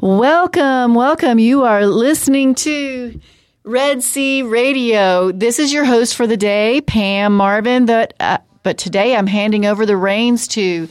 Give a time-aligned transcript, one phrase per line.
[0.00, 1.40] Welcome, welcome.
[1.40, 3.20] You are listening to
[3.64, 5.32] Red C Radio.
[5.32, 7.86] This is your host for the day, Pam Marvin.
[7.86, 10.88] That, uh, but today I'm handing over the reins to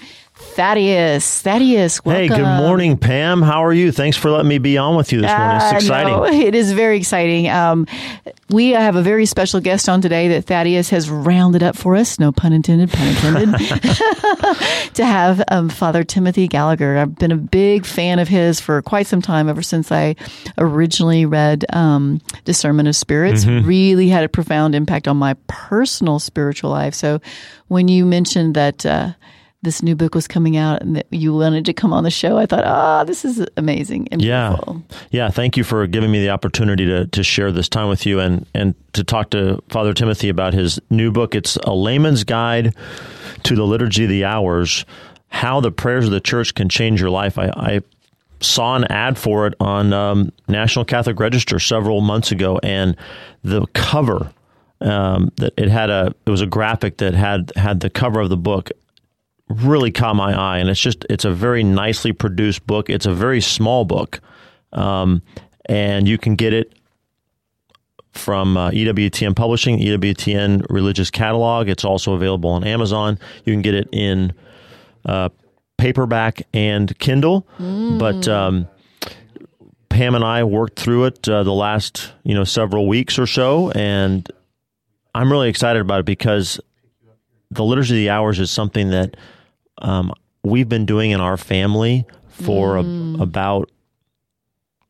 [0.58, 1.44] Thaddeus.
[1.44, 2.30] Thaddeus, welcome.
[2.30, 3.44] Hey, good morning, Pam.
[3.44, 3.92] How are you?
[3.92, 5.56] Thanks for letting me be on with you this morning.
[5.58, 6.14] It's Uh, exciting.
[6.14, 7.48] no, it is very exciting.
[7.48, 7.86] Um,
[8.50, 12.18] we have a very special guest on today that Thaddeus has rounded up for us.
[12.18, 13.60] No pun intended, pun intended.
[14.96, 16.98] to have um, Father Timothy Gallagher.
[16.98, 20.16] I've been a big fan of his for quite some time, ever since I
[20.58, 23.46] originally read um, Discernment of Spirits.
[23.46, 23.68] Mm-hmm.
[23.68, 26.96] Really had a profound impact on my personal spiritual life.
[26.96, 27.22] So
[27.68, 28.84] when you mentioned that.
[28.84, 29.12] Uh,
[29.64, 32.38] this new book was coming out and that you wanted to come on the show.
[32.38, 34.50] I thought, ah, this is amazing and Yeah.
[34.50, 34.84] beautiful.
[35.12, 38.20] Yeah, thank you for giving me the opportunity to, to share this time with you
[38.20, 41.34] and, and to talk to Father Timothy about his new book.
[41.34, 42.76] It's A Layman's Guide
[43.44, 44.86] to the Liturgy of the Hours
[45.30, 47.40] How the Prayers of the Church Can Change Your Life.
[47.40, 47.82] I, I
[48.40, 52.96] saw an ad for it on um, National Catholic Register several months ago, and
[53.44, 54.32] the cover.
[54.80, 58.30] Um, that it had a it was a graphic that had had the cover of
[58.30, 58.70] the book
[59.50, 63.14] really caught my eye and it's just it's a very nicely produced book it's a
[63.14, 64.20] very small book
[64.74, 65.22] um,
[65.68, 66.74] and you can get it
[68.18, 71.70] from uh, EWTN Publishing, EWTN Religious Catalog.
[71.70, 73.20] It's also available on Amazon.
[73.46, 74.34] You can get it in
[75.06, 75.30] uh,
[75.78, 77.48] paperback and Kindle.
[77.98, 78.68] But um,
[79.90, 83.72] Pam and I worked through it uh, the last you know several weeks or so,
[83.72, 84.30] and
[85.16, 86.60] I'm really excited about it because
[87.50, 89.16] the liturgy of the hours is something that
[89.82, 90.12] um,
[90.44, 92.82] we've been doing in our family for a,
[93.22, 93.70] about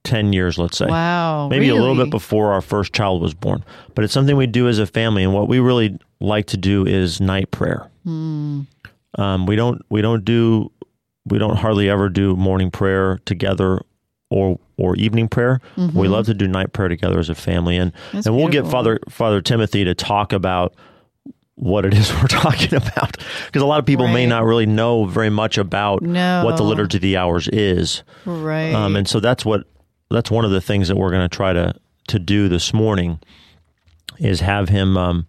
[0.03, 1.49] 10 years let's say Wow.
[1.49, 4.67] maybe a little bit before our first child was born but it's something we do
[4.69, 8.61] as a family and what we really like to do is night prayer Hmm.
[9.17, 10.71] um, we don't we don't do
[11.25, 13.81] we don't hardly ever do morning prayer together
[14.29, 15.59] or or evening prayer
[15.93, 18.17] we love to do night prayer together as a family and Mm-hmm.
[18.17, 20.73] That's and we'll get father father timothy to talk about
[21.57, 25.05] what it is we're talking about because a lot of people may not really know
[25.05, 26.45] very much about No.
[26.45, 28.73] what the liturgy of the hours is Right.
[28.73, 29.63] um, and so that's what
[30.09, 31.73] that's one of the things that we're going to try to
[32.09, 33.19] to do this morning
[34.19, 35.27] is have him um,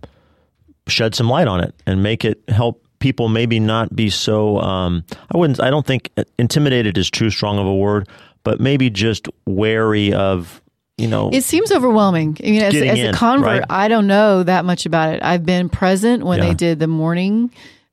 [0.87, 5.05] shed some light on it and make it help people maybe not be so um,
[5.35, 8.07] I wouldn't I don't think intimidated is too strong of a word
[8.45, 10.61] but maybe just wary of
[10.99, 12.37] you know it seems overwhelming.
[12.45, 13.65] I mean, as, as in, a convert, right?
[13.71, 15.23] I don't know that much about it.
[15.23, 16.49] I've been present when Yeah.
[16.49, 17.51] they did the morning.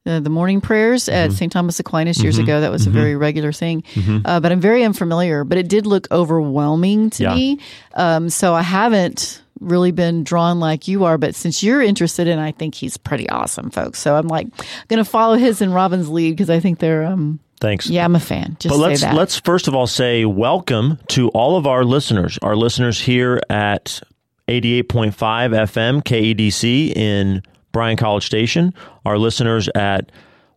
[0.08, 1.36] Uh, the morning prayers at Mm-hmm.
[1.36, 1.52] St.
[1.52, 2.62] Thomas Aquinas years ago.
[2.62, 3.84] That was a very regular thing.
[4.24, 7.34] Uh, but I'm very unfamiliar, but it did look overwhelming to Yeah.
[7.34, 7.60] me.
[7.96, 11.18] Um, so I haven't really been drawn like you are.
[11.18, 13.98] But since you're interested in, I think he's pretty awesome, folks.
[13.98, 14.48] So I'm like
[14.90, 18.16] going to follow his and Robin's lead because I think they're, um, thanks yeah, I'm
[18.16, 18.58] a fan.
[18.60, 19.16] Just But let's say that.
[19.16, 22.38] let's first of all say welcome to all of our listeners.
[22.42, 24.02] Our listeners here at
[24.48, 28.74] 88.5 FM KEDC in Bryan College Station.
[29.06, 30.12] Our listeners at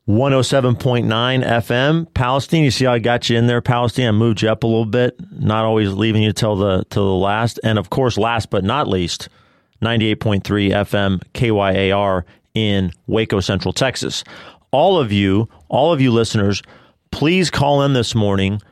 [0.09, 2.65] 107.9 FM Palestine.
[2.65, 4.09] You see how I got you in there, Palestine.
[4.09, 7.25] I moved you up a little bit, not always leaving you till the till the
[7.25, 7.61] last.
[7.63, 9.29] And of course, last but not least,
[9.83, 14.25] 98.3 FM KYAR in Waco, Central Texas.
[14.71, 16.63] All of you, all of you listeners,
[17.19, 18.63] please call in this morning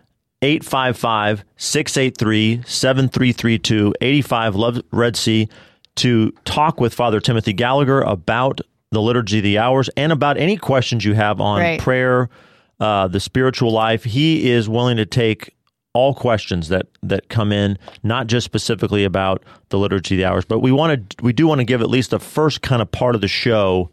[0.41, 5.49] 855 683 7332 85 Love Red C
[5.97, 8.61] to talk with Father Timothy Gallagher about
[8.93, 11.81] the Liturgy of the Hours and about any questions you have on Right.
[11.81, 12.29] prayer,
[12.79, 14.05] uh, the spiritual life.
[14.05, 15.53] He is willing to take
[15.93, 20.45] all questions that that come in, not just specifically about the liturgy of the hours,
[20.45, 22.93] but we want to we do want to give at least the first kind of
[22.93, 23.91] part of the show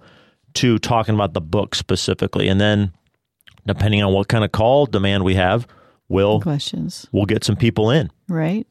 [0.54, 2.92] to talking about the book specifically, and then
[3.65, 5.68] depending on what kind of call demand we have,
[6.10, 7.07] we'll questions.
[7.12, 8.12] we'll get some people in.
[8.27, 8.68] Right.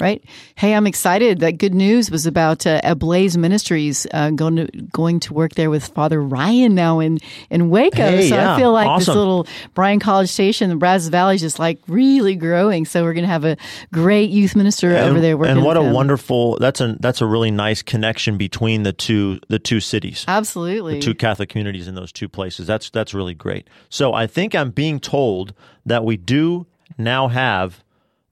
[0.00, 0.24] Right.
[0.56, 1.38] Hey, I'm excited.
[1.38, 5.70] That good news was about uh, Ablaze Ministries uh, going to going to work there
[5.70, 7.98] with Father Ryan now in in Waco.
[7.98, 8.54] Hey, so yeah.
[8.54, 12.34] I feel like this little Bryan College Station, the Brazos Valley, is just like really
[12.34, 12.86] growing.
[12.86, 13.56] So we're going to have a
[13.92, 15.58] great youth minister over there working.
[15.58, 19.60] and what a wonderful that's a that's a really nice connection between the two the
[19.60, 20.24] two cities.
[20.26, 20.94] Absolutely.
[20.94, 22.66] the two Catholic communities in those two places.
[22.66, 23.70] That's that's really great.
[23.90, 25.54] So I think I'm being told
[25.86, 26.66] that we do
[26.98, 27.84] now have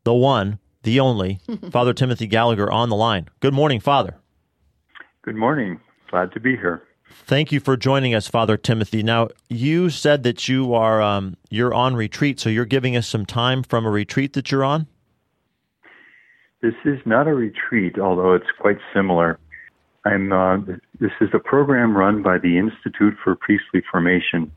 [0.04, 1.40] the one, the only,
[1.70, 3.28] Father Timothy Gallagher on the line.
[3.40, 4.16] Good morning, Father.
[5.22, 5.80] Good morning.
[6.10, 6.82] Glad to be here.
[7.24, 9.02] Thank you for joining us, Father Timothy.
[9.02, 13.26] Now, you said that you are um, you're on retreat, so you're giving us some
[13.26, 14.86] time from a retreat that you're on.
[16.62, 19.38] This is not a retreat, although it's quite similar.
[20.04, 20.32] I'm.
[20.32, 20.58] Uh,
[21.00, 24.50] this is a program run by the Institute for Priestly Formation,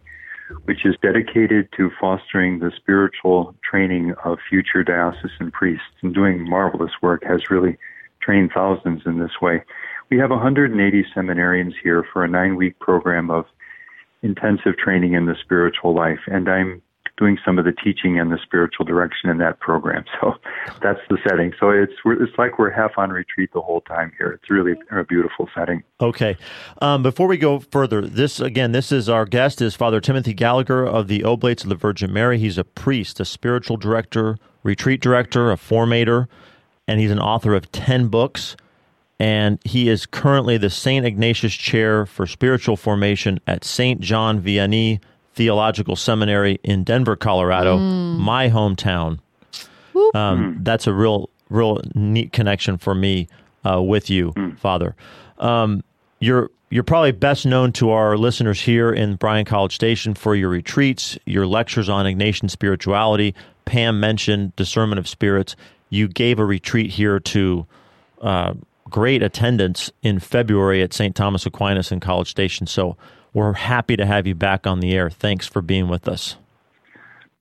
[0.65, 6.91] which is dedicated to fostering the spiritual training of future diocesan priests and doing marvelous
[7.01, 7.23] work.
[7.23, 7.77] Has really
[8.21, 9.63] trained thousands in this way.
[10.09, 13.45] We have 180 seminarians here for a nine-week program of
[14.21, 16.81] intensive training in the spiritual life, and I'm
[17.17, 20.03] doing some of the teaching and the spiritual direction in that program.
[20.21, 20.33] So
[20.81, 21.53] that's the setting.
[21.59, 24.31] So it's it's like we're half on retreat the whole time here.
[24.31, 25.83] It's really a beautiful setting.
[25.99, 26.37] Okay.
[26.81, 30.85] Um, before we go further, this again, this is our guest is Father Timothy Gallagher
[30.85, 32.39] of the Oblates of the Virgin Mary.
[32.39, 36.27] He's a priest, a spiritual director, retreat director, a formator,
[36.87, 38.55] and he's an author of ten books.
[39.19, 41.05] And he is currently the St.
[41.05, 44.01] Ignatius Chair for Spiritual Formation at St.
[44.01, 44.99] John Vianney
[45.35, 48.17] Theological Seminary in Denver, Colorado, mm.
[48.17, 49.19] my hometown.
[50.13, 53.27] Um, that's a real, real neat connection for me
[53.69, 54.57] uh, with you, mm.
[54.57, 54.95] Father.
[55.39, 55.83] Um,
[56.19, 60.49] you're you're probably best known to our listeners here in Bryan College Station for your
[60.49, 63.35] retreats, your lectures on Ignatian spirituality.
[63.65, 65.55] Pam mentioned discernment of spirits.
[65.89, 67.65] You gave a retreat here to
[68.21, 68.53] uh,
[68.89, 71.15] great attendance in February at St.
[71.15, 72.67] Thomas Aquinas in College Station.
[72.67, 72.97] So
[73.35, 75.09] we're happy to have you back on the air.
[75.09, 76.37] Thanks for being with us.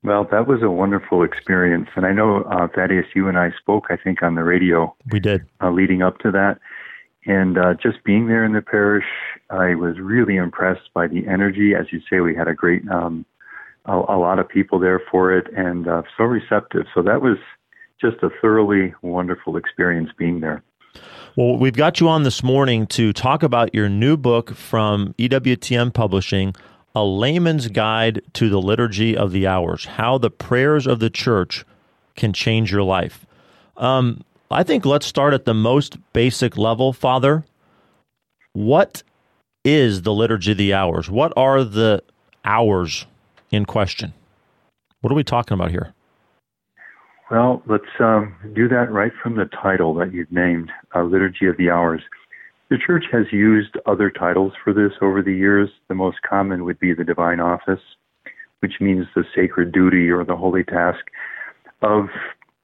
[0.03, 1.87] Well, that was a wonderful experience.
[1.95, 4.93] And I know, uh, Thaddeus, you and I spoke, I think, on the radio.
[5.09, 5.45] We did.
[5.63, 6.59] Uh, leading up to that.
[7.25, 9.05] And uh, just being there in the parish,
[9.49, 11.73] I was really impressed by the energy.
[11.73, 13.25] As you say, we had a great, um,
[13.85, 16.85] a, a, lot of people there for it and uh, so receptive.
[16.93, 17.37] So that was
[17.99, 20.61] just a thoroughly wonderful experience being there.
[21.35, 25.93] Well, we've got you on this morning to talk about your new book from EWTN
[25.93, 26.55] Publishing,
[26.95, 31.65] A Layman's Guide to the Liturgy of the Hours How the Prayers of the Church
[32.15, 33.25] Can Change Your Life.
[33.75, 37.43] Um, I think let's start at the most basic level, Father.
[38.53, 39.03] What
[39.65, 41.09] is the Liturgy of the Hours?
[41.09, 42.01] What are the
[42.45, 43.05] hours
[43.51, 44.13] in question?
[45.01, 45.93] What are we talking about here?
[47.31, 51.57] Well, let's um, do that right from the title that you've named, uh, Liturgy of
[51.57, 52.01] the Hours.
[52.69, 55.69] The Church has used other titles for this over the years.
[55.87, 57.81] The most common would be the Divine Office,
[58.59, 60.99] which means the sacred duty or the holy task
[61.81, 62.09] of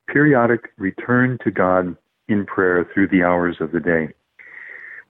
[0.07, 1.95] periodic return to God
[2.27, 4.09] in prayer through the hours of the day.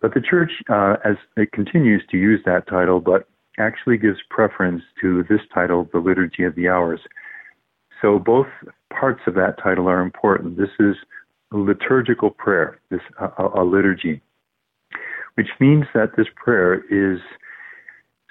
[0.01, 3.27] But the Church, uh, as it continues to use that title, but
[3.59, 7.01] actually gives preference to this title, the Liturgy of the Hours.
[8.01, 8.48] So both
[8.89, 10.57] parts of that title are important.
[10.57, 10.95] This is
[11.51, 14.21] liturgical prayer, this a, a liturgy,
[15.36, 17.19] which means that this prayer is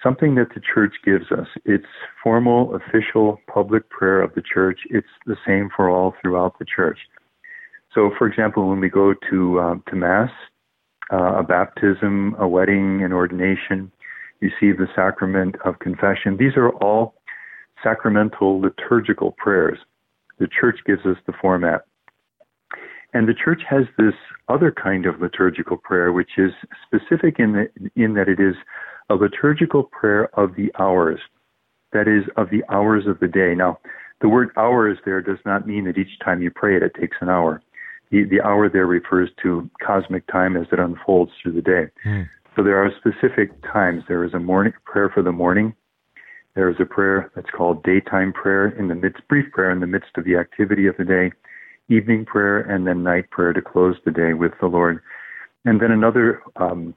[0.02, 1.46] something that the church gives us.
[1.64, 1.84] It's
[2.22, 4.80] formal, official, public prayer of the church.
[4.88, 6.98] It's the same for all throughout the church.
[7.94, 10.30] So, for example, when we go to um, to mass,
[11.12, 13.90] uh, a baptism, a wedding, an ordination,
[14.40, 16.36] receive the sacrament of confession.
[16.38, 17.14] These are all
[17.82, 19.78] sacramental liturgical prayers.
[20.38, 21.84] The church gives us the format.
[23.12, 24.14] And the church has this
[24.48, 26.52] other kind of liturgical prayer, which is
[26.86, 28.54] specific in, the, in that it is
[29.08, 31.18] a liturgical prayer of the hours,
[31.92, 33.54] that is, of the hours of the day.
[33.54, 33.78] Now,
[34.20, 37.16] the word hours there does not mean that each time you pray it, it takes
[37.20, 37.62] an hour.
[38.10, 41.86] The, the hour there refers to cosmic time as it unfolds through the day.
[42.04, 42.28] Mm.
[42.54, 44.04] So there are specific times.
[44.08, 45.74] There is a morning prayer for the morning,
[46.54, 49.86] there is a prayer that's called daytime prayer in the midst, brief prayer in the
[49.86, 51.30] midst of the activity of the day,
[51.88, 55.00] evening prayer, and then night prayer to close the day with the Lord.
[55.64, 56.94] And then another um,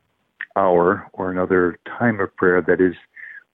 [0.55, 2.95] hour or another time of prayer that is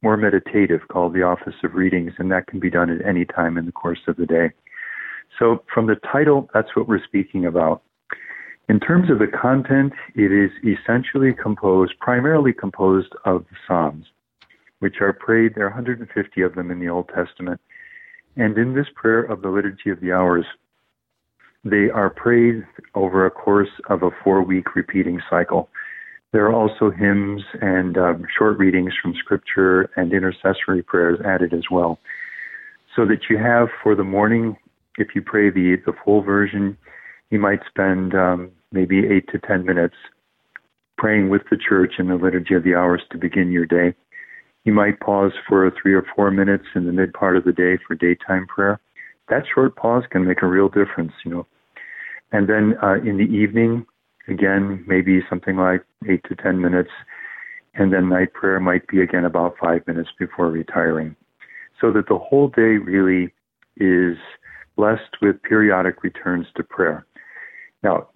[0.02, 3.58] more meditative called the Office of Readings, and that can be done at any time
[3.58, 4.52] in the course of the day.
[5.38, 7.82] So, from the title, that's what we're speaking about.
[8.70, 14.06] In terms of the content, it is essentially composed, primarily composed of the Psalms
[14.80, 15.56] which are prayed.
[15.56, 17.62] There are 150 of them in the Old Testament.
[18.36, 20.46] And in this prayer of the Liturgy of the Hours,
[21.64, 25.70] they are prayed over a course of a four week repeating cycle.
[26.32, 31.64] There are also hymns and um, short readings from Scripture and intercessory prayers added as
[31.72, 32.00] well.
[32.96, 34.56] So that you have for the morning,
[34.98, 36.78] if you pray the, the full version,
[37.30, 39.96] you might spend um, maybe eight to ten minutes
[40.98, 43.96] praying with the church in the Liturgy of the Hours to begin your day.
[44.66, 47.78] You might pause for three or four minutes in the mid part of the day
[47.88, 48.80] for daytime prayer.
[49.30, 51.48] That short pause can make a real difference, you know.
[52.32, 53.86] And then uh, in the evening,
[54.28, 56.90] again, maybe something like eight to 10 minutes.
[57.76, 61.16] And then night prayer might be again about five minutes before retiring.
[61.80, 63.34] So that the whole day really
[63.78, 64.18] is
[64.76, 67.06] blessed with periodic returns to prayer.
[67.84, 68.08] Now,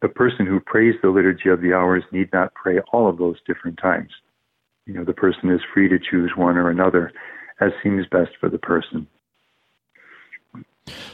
[0.00, 3.36] the person who prays the Liturgy of the Hours need not pray all of those
[3.46, 4.10] different times.
[4.86, 7.12] You know, the person is free to choose one or another
[7.60, 9.06] as seems best for the person.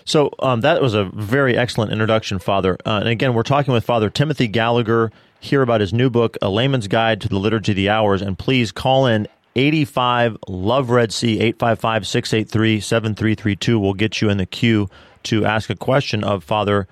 [0.04, 2.76] So um, that was a very excellent introduction, Father.
[2.84, 6.50] Uh, and again, we're talking with Father Timothy Gallagher here about his new book, A
[6.50, 8.20] Layman's Guide to the Liturgy of the Hours.
[8.20, 13.78] And please call in 85 Love Red C 855 683 7332.
[13.78, 14.88] We'll get you in the queue
[15.24, 16.88] to ask a question of Father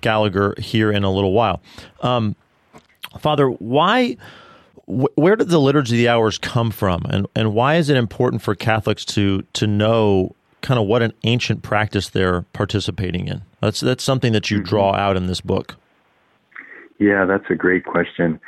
[0.00, 1.60] Gallagher here in a little while.
[2.00, 2.34] Um,
[3.20, 4.16] Father, why?
[4.86, 8.42] Where did the liturgy of the hours come from and, and why is it important
[8.42, 13.42] for catholics to to know kind of what an ancient practice they're participating in?
[13.60, 14.68] That's that's something that you mm-hmm.
[14.68, 15.76] draw out in this book.
[16.98, 18.40] Yeah, that's a great question.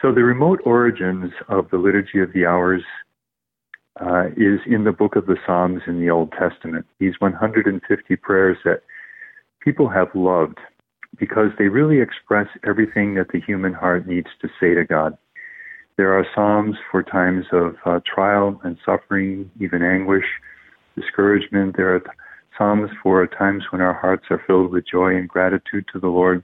[0.00, 2.82] So the remote origins of the liturgy of the hours
[4.00, 6.86] uh, is in the book of the Psalms in the Old Testament.
[6.98, 8.82] These 150 prayers that
[9.60, 10.58] people have loved
[11.18, 15.16] because they really express everything that the human heart needs to say to God.
[15.96, 20.24] There are psalms for times of uh, trial and suffering, even anguish
[20.96, 21.76] discouragement.
[21.76, 22.02] There are
[22.58, 26.42] psalms for times when our hearts are filled with joy and gratitude to the Lord,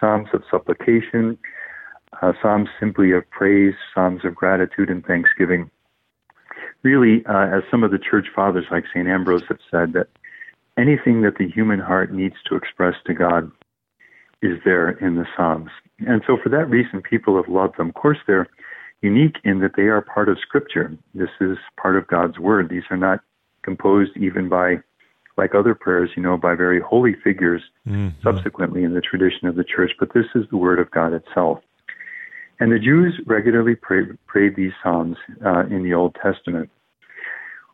[0.00, 1.36] psalms of supplication,
[2.22, 5.70] uh, psalms simply of praise, psalms of gratitude and thanksgiving.
[6.82, 9.06] Really, uh, as some of the church fathers like St.
[9.06, 10.08] Ambrose have said, that
[10.78, 13.50] anything that the human heart needs to express to God
[14.42, 15.70] is there in the Psalms.
[16.00, 17.90] And so for that reason, people have loved them.
[17.90, 18.48] Of course, they're
[19.02, 20.96] unique in that they are part of Scripture.
[21.14, 22.68] This is part of God's Word.
[22.68, 23.20] These are not
[23.62, 24.76] composed even by,
[25.36, 28.08] like other prayers, you know, by very holy figures mm-hmm.
[28.22, 31.58] subsequently in the tradition of the church, but this is the Word of God itself.
[32.60, 36.70] And the Jews regularly pray, prayed these Psalms uh, in the Old Testament.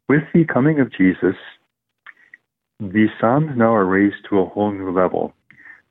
[0.09, 1.37] With the coming of Jesus,
[2.81, 5.35] these Psalms now are raised to a whole new level.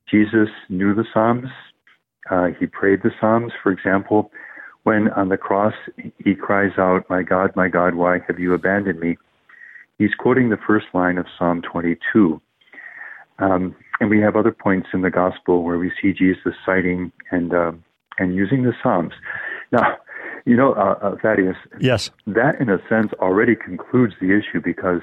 [0.09, 1.49] Jesus knew the Psalms.
[2.31, 3.51] Uh, he prayed the Psalms.
[3.61, 4.31] For example,
[4.87, 5.73] when on the cross
[6.23, 9.17] he cries out, My God, my God, why have you abandoned me?
[9.97, 12.41] he's quoting the first line of Psalm 22.
[13.39, 17.53] Um, and we have other points in the gospel where we see Jesus citing and
[17.53, 17.71] uh,
[18.19, 19.13] and using the Psalms.
[19.71, 19.97] Now,
[20.45, 21.57] you know, uh, uh, Thaddeus.
[21.79, 22.09] Yes.
[22.25, 25.01] That, in a sense, already concludes the issue because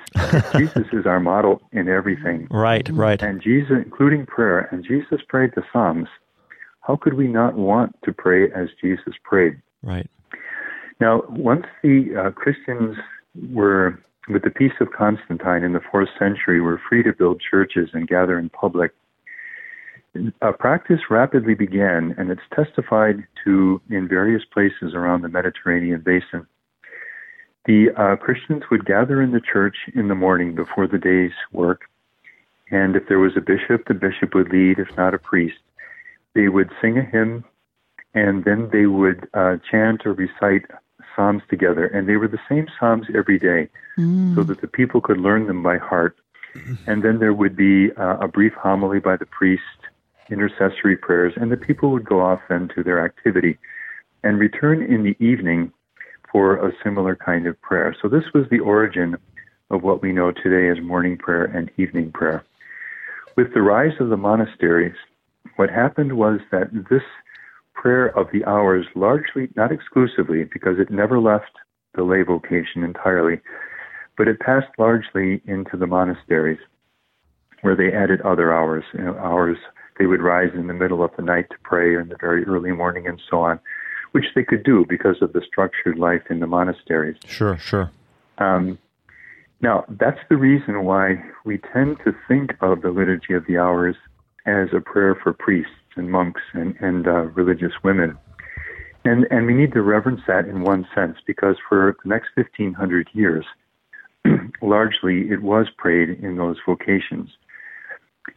[0.57, 2.49] Jesus is our model in everything.
[2.51, 2.89] Right.
[2.91, 3.23] Right.
[3.23, 6.09] And Jesus, including prayer, and Jesus prayed the Psalms.
[6.81, 9.61] How could we not want to pray as Jesus prayed?
[9.85, 10.11] Right.
[11.01, 12.97] Now, once the uh, Christians
[13.53, 13.99] were
[14.29, 18.09] with the peace of Constantine in the fourth century, were free to build churches and
[18.09, 18.93] gather in public.
[20.41, 26.47] A practice rapidly began, and it's testified to in various places around the Mediterranean basin.
[27.67, 31.83] The uh, Christians would gather in the church in the morning before the day's work,
[32.71, 35.59] and if there was a bishop, the bishop would lead, if not a priest.
[36.35, 37.45] They would sing a hymn,
[38.15, 40.65] and then they would uh, chant or recite
[41.15, 43.69] psalms together, and they were the same psalms every day,
[43.99, 44.35] mm.
[44.35, 46.17] so that the people could learn them by heart.
[46.87, 49.63] And then there would be uh, a brief homily by the priest,
[50.31, 53.59] intercessory prayers, and the people would go off then to their activity
[54.23, 55.73] and return in the evening
[56.31, 57.95] for a similar kind of prayer.
[58.01, 59.17] So this was the origin
[59.71, 62.45] of what we know today as morning prayer and evening prayer.
[63.37, 64.95] With the rise of the monasteries,
[65.57, 67.03] what happened was that this
[67.75, 71.53] prayer of the hours largely, not exclusively, because it never left
[71.95, 73.41] the lay vocation entirely,
[74.17, 76.59] but it passed largely into the monasteries
[77.63, 79.57] where they added other hours, you know, hours
[79.99, 82.45] they would rise in the middle of the night to pray or in the very
[82.45, 83.61] early morning and so on,
[84.13, 87.17] which they could do because of the structured life in the monasteries.
[87.27, 87.91] Sure, sure.
[88.39, 88.79] Um,
[89.61, 93.97] now, that's the reason why we tend to think of the Liturgy of the Hours
[94.47, 98.17] as a prayer for priests and monks and, and uh, religious women.
[99.05, 103.09] And, and we need to reverence that in one sense because for the next 1500
[103.13, 103.45] years,
[104.63, 107.31] largely it was prayed in those vocations.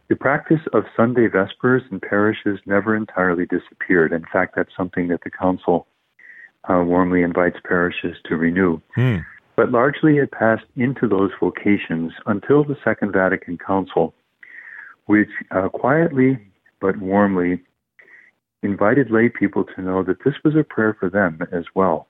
[0.08, 4.12] The practice of Sunday Vespers in parishes never entirely disappeared.
[4.12, 5.86] In fact, that's something that the Council
[6.68, 8.80] uh, warmly invites parishes to renew.
[8.94, 9.16] Hmm.
[9.56, 14.14] But largely it passed into those vocations until the Second Vatican Council,
[15.06, 16.38] which uh, quietly
[16.80, 17.60] but warmly
[18.62, 22.08] invited lay people to know that this was a prayer for them as well.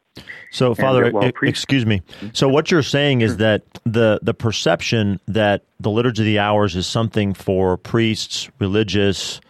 [0.51, 2.03] So, Father, excuse me.
[2.33, 6.75] So, what you're saying is that the the perception that the liturgy of the hours
[6.75, 9.41] is something for priests, religious,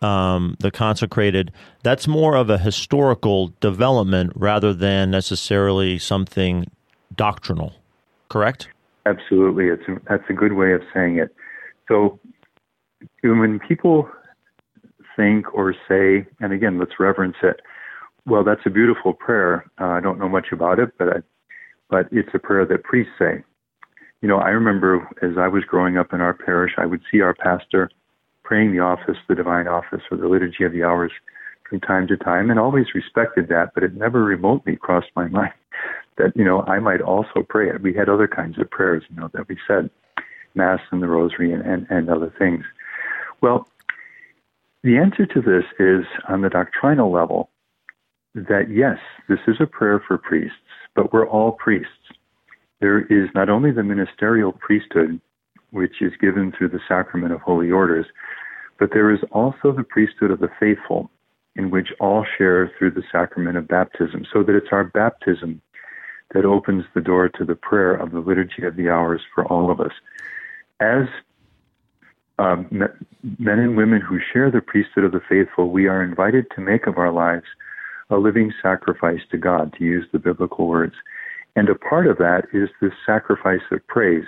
[0.00, 1.52] um, the consecrated,
[1.82, 6.70] that's more of a historical development rather than necessarily something
[7.14, 7.74] doctrinal.
[8.28, 8.68] Correct?
[9.06, 11.34] Absolutely, it's a, that's a good way of saying it.
[11.88, 12.18] So,
[13.22, 14.08] when people
[15.16, 17.60] think or say, and again, let's reverence it
[18.26, 19.66] well, that's a beautiful prayer.
[19.80, 21.16] Uh, I don't know much about it, but I,
[21.90, 23.44] but it's a prayer that priests say.
[24.22, 27.20] You know, I remember as I was growing up in our parish, I would see
[27.20, 27.90] our pastor
[28.42, 31.12] praying the office, the divine office, or the liturgy of the hours
[31.68, 33.72] from time to time, and always respected that.
[33.74, 35.52] But it never remotely crossed my mind
[36.16, 37.82] that you know I might also pray it.
[37.82, 39.90] We had other kinds of prayers, you know, that we said,
[40.54, 42.64] Mass and the Rosary and, and, and other things.
[43.42, 43.68] Well,
[44.84, 47.48] the answer to this is on the doctrinal level
[48.34, 48.98] that yes,
[49.28, 50.56] this is a prayer for priests,
[50.94, 51.88] but we're all priests.
[52.80, 55.20] There is not only the ministerial priesthood,
[55.70, 58.04] which is given through the sacrament of holy orders,
[58.78, 61.10] but there is also the priesthood of the faithful,
[61.56, 65.62] in which all share through the sacrament of baptism, so that it's our baptism
[66.34, 69.70] that opens the door to the prayer of the liturgy of the hours for all
[69.70, 69.92] of us.
[70.80, 71.06] As
[72.38, 72.66] um,
[73.38, 76.86] men and women who share the priesthood of the faithful, we are invited to make
[76.86, 77.46] of our lives
[78.10, 80.94] a living sacrifice to God, to use the biblical words.
[81.56, 84.24] And a part of that is this sacrifice of praise,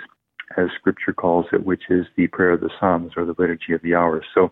[0.57, 3.81] as Scripture calls it, which is the prayer of the Psalms or the liturgy of
[3.81, 4.25] the hours.
[4.33, 4.51] So,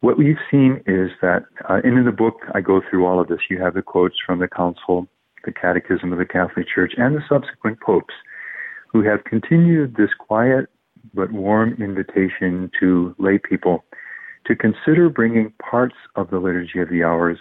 [0.00, 3.26] what we've seen is that, uh, and in the book I go through all of
[3.26, 3.40] this.
[3.50, 5.08] You have the quotes from the Council,
[5.44, 8.14] the Catechism of the Catholic Church, and the subsequent popes
[8.92, 10.70] who have continued this quiet
[11.14, 13.84] but warm invitation to lay people
[14.46, 17.38] to consider bringing parts of the liturgy of the hours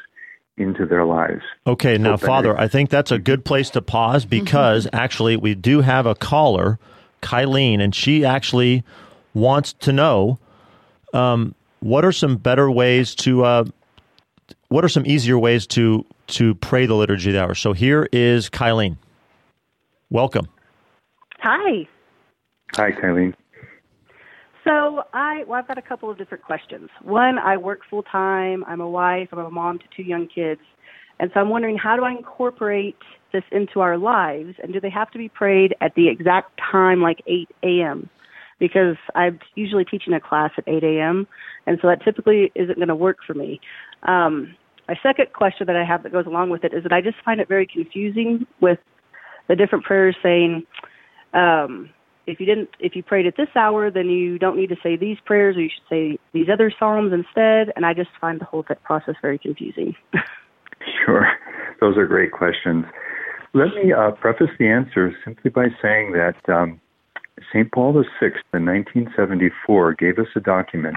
[0.58, 1.44] into their lives.
[1.66, 4.96] Okay, now, Father, I think that's a good place to pause because mm-hmm.
[4.96, 6.80] actually we do have a caller,
[7.22, 8.84] Kylene, and she actually
[9.34, 10.40] wants to know
[11.14, 13.66] um, what are some better ways to, uh,
[14.70, 17.60] what are some easier ways to to pray the liturgy of the Hours?
[17.60, 18.98] So here is Kylene.
[20.10, 20.48] Welcome.
[21.40, 21.88] Hi.
[22.76, 23.34] Hi, Kylene.
[24.68, 26.90] So I well, I've got a couple of different questions.
[27.02, 28.66] One, I work full time.
[28.66, 29.30] I'm a wife.
[29.32, 30.60] I'm a mom to two young kids,
[31.20, 32.98] and so I'm wondering how do I incorporate
[33.32, 37.02] this into our lives, and do they have to be prayed at the exact time,
[37.02, 38.10] like 8 a.m.
[38.60, 41.28] Because I'm usually teaching a class at 8 a.m.,
[41.66, 43.62] and so that typically isn't going to work for me.
[44.04, 44.54] Um,
[44.90, 47.18] my second question that I have that goes along with it is that I just
[47.24, 48.80] find it very confusing with
[49.48, 50.64] the different prayers saying.
[51.34, 51.92] Um,
[52.28, 54.96] if you didn't if you prayed at this hour then you don't need to say
[54.96, 57.72] these prayers or you should say these other psalms instead.
[57.76, 59.96] And i just find the whole process very confusing.
[61.06, 61.28] Sure.
[61.82, 62.86] Those are great questions.
[63.54, 66.80] Let me uh, preface the answer simply by saying that um,
[67.52, 70.96] st paul vi in 1974 gave us a document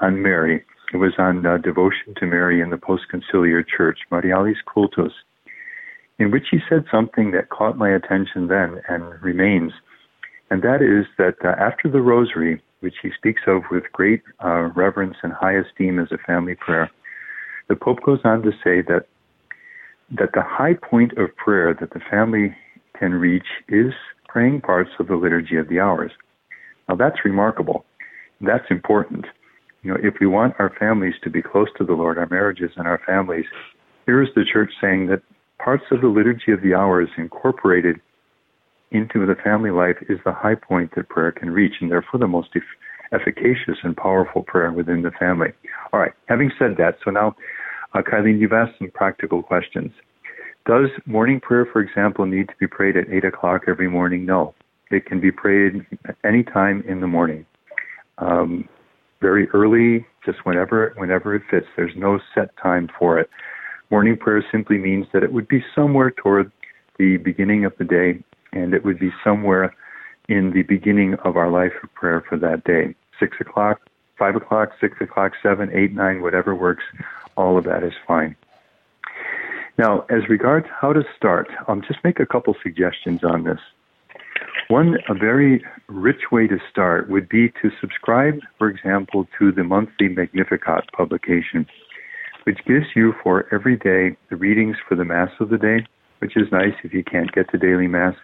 [0.00, 0.64] on mary.
[0.92, 5.12] It was on uh, devotion to mary in the post-conciliar church marialis cultus
[6.18, 9.72] in which he said something that caught my attention then and remains
[10.50, 14.70] and that is that uh, after the rosary, which he speaks of with great uh,
[14.74, 16.90] reverence and high esteem as a family prayer,
[17.68, 19.06] the Pope goes on to say that
[20.10, 22.54] that the high point of prayer that the family
[22.98, 23.92] can reach is
[24.28, 26.12] praying parts of the liturgy of the hours.
[26.88, 27.84] Now that's remarkable.
[28.40, 29.24] That's important.
[29.82, 32.70] You know, if we want our families to be close to the Lord, our marriages
[32.76, 33.46] and our families,
[34.06, 35.22] here is the church saying that
[35.58, 38.00] parts of the liturgy of the hours incorporated
[38.94, 42.28] into the family life is the high point that prayer can reach, and therefore the
[42.28, 42.48] most
[43.12, 45.52] efficacious and powerful prayer within the family.
[45.92, 47.36] All right, having said that, so now,
[47.92, 49.92] uh, Kylene, you've asked some practical questions.
[50.66, 54.24] Does morning prayer, for example, need to be prayed at 8 o'clock every morning?
[54.24, 54.54] No.
[54.90, 55.84] It can be prayed
[56.24, 57.44] any time in the morning.
[58.18, 58.68] Um,
[59.20, 61.66] very early, just whenever whenever it fits.
[61.76, 63.30] There's no set time for it.
[63.90, 66.52] Morning prayer simply means that it would be somewhere toward
[66.98, 68.22] the beginning of the day
[68.54, 69.74] and it would be somewhere
[70.28, 72.94] in the beginning of our life of prayer for that day.
[73.20, 73.80] Six o'clock,
[74.18, 76.84] five o'clock, six o'clock, seven, eight, nine, whatever works,
[77.36, 78.36] all of that is fine.
[79.76, 83.58] Now, as regards how to start, I'll just make a couple suggestions on this.
[84.68, 89.64] One, a very rich way to start would be to subscribe, for example, to the
[89.64, 91.66] monthly Magnificat publication,
[92.44, 95.86] which gives you for every day the readings for the Mass of the day,
[96.18, 98.14] which is nice if you can't get to daily Mass,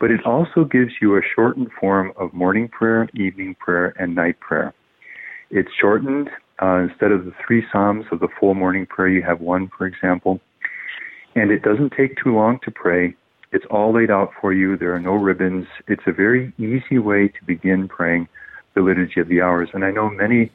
[0.00, 4.38] but it also gives you a shortened form of morning prayer, evening prayer, and night
[4.40, 4.72] prayer.
[5.50, 6.30] It's shortened.
[6.60, 9.86] Uh, instead of the three Psalms of the full morning prayer, you have one, for
[9.86, 10.40] example.
[11.34, 13.14] And it doesn't take too long to pray.
[13.52, 14.76] It's all laid out for you.
[14.76, 15.66] There are no ribbons.
[15.86, 18.28] It's a very easy way to begin praying
[18.74, 19.68] the Liturgy of the Hours.
[19.72, 20.50] And I know many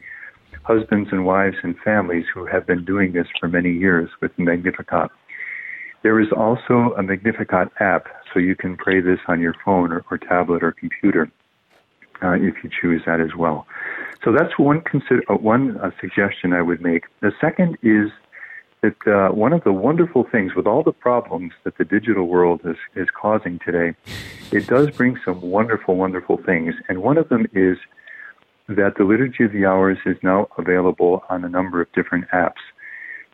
[0.64, 5.10] husbands and wives and families who have been doing this for many years with Magnificat.
[6.04, 10.04] There is also a Magnificat app, so you can pray this on your phone or,
[10.12, 11.32] or tablet or computer
[12.22, 13.66] uh, if you choose that as well.
[14.24, 17.06] So that's one consider uh, one uh, suggestion I would make.
[17.22, 18.12] The second is
[18.82, 22.62] that uh, one of the wonderful things with all the problems that the digital world
[22.66, 23.96] is is causing today,
[24.52, 27.78] it does bring some wonderful, wonderful things, and one of them is
[28.68, 32.64] that the Liturgy of the Hours is now available on a number of different apps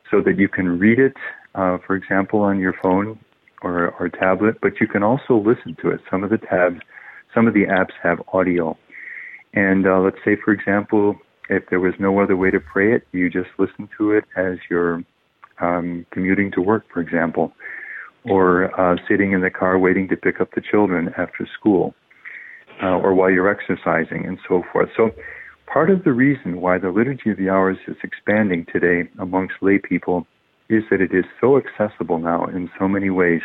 [0.09, 1.15] so that you can read it,
[1.59, 3.19] uh, for example, on your phone
[3.61, 5.99] or, or tablet, but you can also listen to it.
[6.09, 6.79] Some of the tabs,
[7.35, 8.77] some of the apps have audio.
[9.53, 11.17] And uh, let's say, for example,
[11.49, 14.57] if there was no other way to pray it, you just listen to it as
[14.69, 15.03] you're
[15.59, 17.51] um, commuting to work, for example,
[18.23, 21.93] or uh, sitting in the car waiting to pick up the children after school
[22.81, 24.89] uh, or while you're exercising and so forth.
[24.95, 25.09] So,
[25.65, 29.77] part of the reason why the Liturgy of the Hours is expanding today amongst lay
[29.77, 30.25] people
[30.69, 33.41] is that it is so accessible now in so many ways,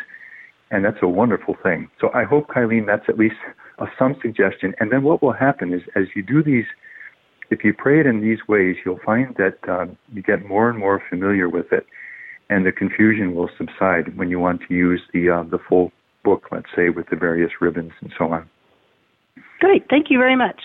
[0.70, 1.88] and that's a wonderful thing.
[2.00, 3.36] So, I hope, Kylene, that's at least
[3.78, 4.74] a, some suggestion.
[4.78, 6.66] And then what will happen is as you do these,
[7.50, 10.78] if you pray it in these ways, you'll find that um, you get more and
[10.78, 11.86] more familiar with it,
[12.50, 15.92] and the confusion will subside when you want to use the uh, the full
[16.24, 18.48] book, let's say, with the various ribbons and so on.
[19.60, 19.84] Great.
[19.88, 20.60] Thank you very much.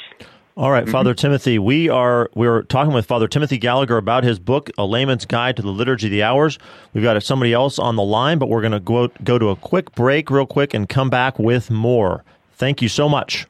[0.60, 0.92] All right, mm-hmm.
[0.92, 5.24] Father Timothy, we are we're talking with Father Timothy Gallagher about his book, A Layman's
[5.24, 6.60] Guide to the Liturgy of the Hours.
[6.94, 9.56] We've got somebody else on the line, but we're going to go go to a
[9.56, 12.26] quick break real quick and come back with more.
[12.58, 13.48] Thank you so much.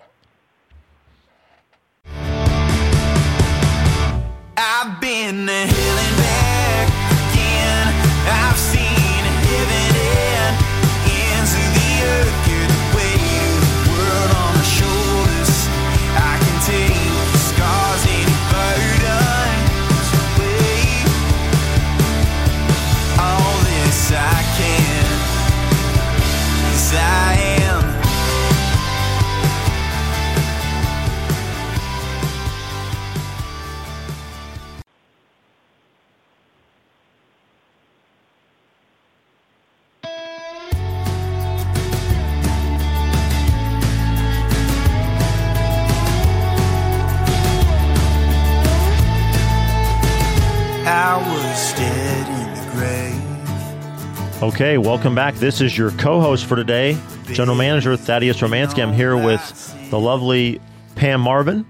[54.42, 55.36] Okay, welcome back.
[55.36, 58.82] This is your co host for today, General Manager Thaddeus Romansky.
[58.82, 60.62] I'm here with the lovely
[60.96, 61.66] Pam Marvin.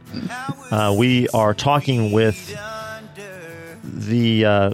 [0.69, 2.55] Uh, we are talking with
[3.83, 4.73] the uh,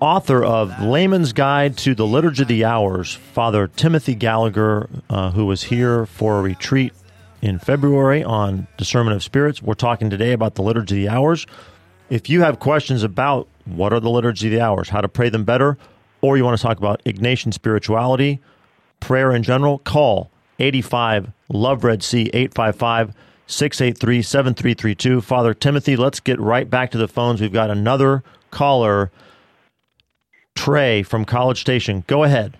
[0.00, 5.44] author of Layman's Guide to the Liturgy of the Hours, Father Timothy Gallagher, uh, who
[5.44, 6.94] was here for a retreat
[7.42, 9.62] in February on discernment of spirits.
[9.62, 11.46] We're talking today about the Liturgy of the Hours.
[12.08, 15.28] If you have questions about what are the Liturgy of the Hours, how to pray
[15.28, 15.78] them better,
[16.20, 18.40] or you want to talk about Ignatian spirituality,
[19.00, 23.14] prayer in general, call 85 Love Red C 855
[23.46, 25.20] 683 7332.
[25.20, 27.40] Father Timothy, let's get right back to the phones.
[27.40, 29.10] We've got another caller,
[30.54, 32.04] Trey from College Station.
[32.06, 32.56] Go ahead.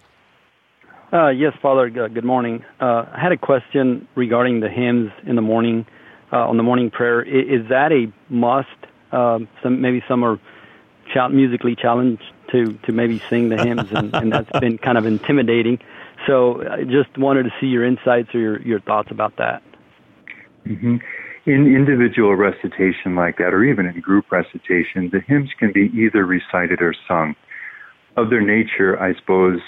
[1.12, 1.90] Uh, yes, Father.
[1.90, 2.64] Good morning.
[2.80, 5.86] Uh, I had a question regarding the hymns in the morning,
[6.32, 7.22] uh, on the morning prayer.
[7.22, 8.68] Is, is that a must?
[9.12, 10.40] Um, some maybe some are
[11.32, 15.78] musically challenged to to maybe sing the hymns, and, and that's been kind of intimidating.
[16.26, 19.62] So I just wanted to see your insights or your your thoughts about that.
[20.66, 20.96] Mm-hmm.
[21.44, 26.24] In individual recitation like that, or even in group recitation, the hymns can be either
[26.24, 27.34] recited or sung.
[28.16, 29.60] Of their nature, I suppose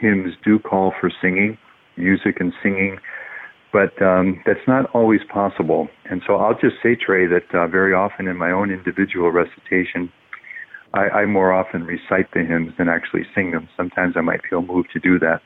[0.00, 1.56] hymns do call for singing,
[1.96, 2.98] music and singing,
[3.72, 5.88] but um, that's not always possible.
[6.04, 10.12] And so I'll just say, Trey, that uh, very often in my own individual recitation,
[10.94, 13.68] I, I more often recite the hymns than actually sing them.
[13.76, 15.42] Sometimes I might feel moved to do that.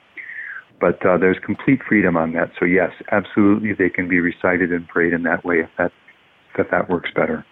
[0.80, 2.52] But uh, there's complete freedom on that.
[2.58, 5.90] So yes, absolutely, they can be recited and prayed in that way if that
[6.56, 7.44] if that works better.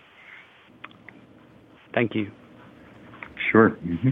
[1.94, 2.30] Thank you.
[3.50, 3.70] Sure.
[3.70, 4.10] Mm-hmm.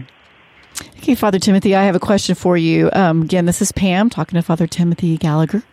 [0.97, 2.89] Okay, Father Timothy, I have a question for you.
[2.93, 5.63] Um, again, this is Pam talking to Father Timothy Gallagher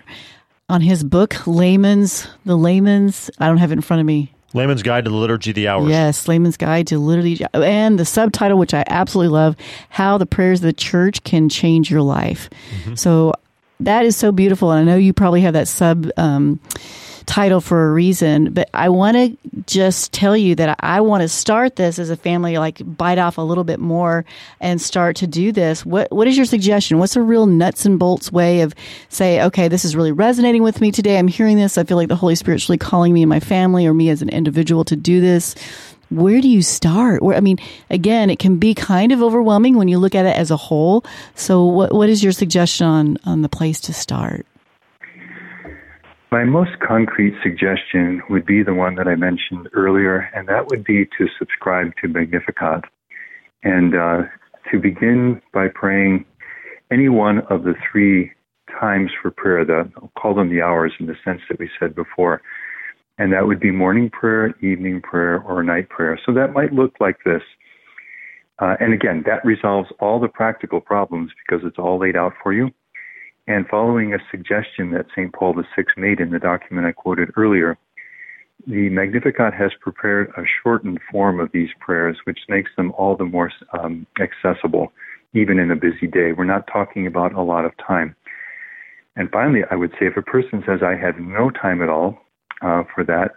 [0.69, 4.33] on his book, Layman's, the Layman's, I don't have it in front of me.
[4.55, 5.89] Layman's Guide to the Liturgy of the Hours.
[5.89, 7.45] Yes, Layman's Guide to Liturgy.
[7.55, 9.57] And the subtitle, which I absolutely love,
[9.89, 12.51] How the Prayers of the Church Can Change Your Life.
[12.81, 12.95] Mm-hmm.
[12.95, 13.33] So
[13.81, 14.71] that is so beautiful.
[14.71, 16.09] And I know you probably have that sub.
[16.17, 16.61] Um,
[17.27, 18.53] title for a reason.
[18.53, 22.17] But I want to just tell you that I want to start this as a
[22.17, 24.25] family, like bite off a little bit more
[24.61, 25.85] and start to do this.
[25.85, 26.99] What What is your suggestion?
[26.99, 28.75] What's a real nuts and bolts way of
[29.09, 31.19] say, okay, this is really resonating with me today.
[31.19, 31.79] I'm hearing this.
[31.79, 34.23] I feel like the Holy Spirit's really calling me and my family or me as
[34.23, 35.55] an individual to do this
[36.13, 37.23] where do you start?
[37.23, 37.59] Where, I mean,
[37.89, 41.05] again, it can be kind of overwhelming when you look at it as a whole.
[41.35, 44.47] So, what what is your suggestion on on the place to start?
[46.33, 50.83] My most concrete suggestion would be the one that I mentioned earlier, and that would
[50.83, 52.85] be to subscribe to Magnificat
[53.63, 54.23] and uh,
[54.73, 56.25] to begin by praying
[56.91, 58.33] any one of the three
[58.81, 59.65] times for prayer.
[59.65, 62.43] The, I'll call them the hours in the sense that we said before
[63.19, 66.19] and that would be morning prayer, evening prayer, or night prayer.
[66.25, 67.43] So that might look like this.
[68.59, 72.53] Uh, and again, that resolves all the practical problems because it's all laid out for
[72.53, 72.71] you.
[73.47, 75.33] And following a suggestion that St.
[75.33, 77.77] Paul VI made in the document I quoted earlier,
[78.67, 83.25] the Magnificat has prepared a shortened form of these prayers, which makes them all the
[83.25, 84.93] more um, accessible,
[85.35, 86.33] even in a busy day.
[86.33, 88.15] We're not talking about a lot of time.
[89.17, 92.19] And finally, I would say if a person says, I have no time at all,
[92.63, 93.33] uh, for that,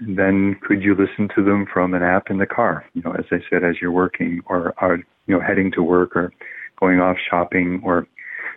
[0.00, 2.84] then could you listen to them from an app in the car?
[2.94, 6.16] You know, as I said, as you're working or are you know heading to work
[6.16, 6.32] or
[6.78, 8.06] going off shopping or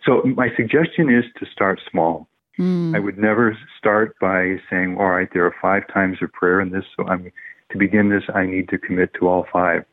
[0.06, 2.28] so my suggestion is to start small.
[2.60, 2.96] Mm.
[2.96, 6.70] I would never start by saying, "All right, there are five times of prayer in
[6.70, 7.32] this, so I'm
[7.72, 8.24] to begin this.
[8.34, 9.86] I need to commit to all five.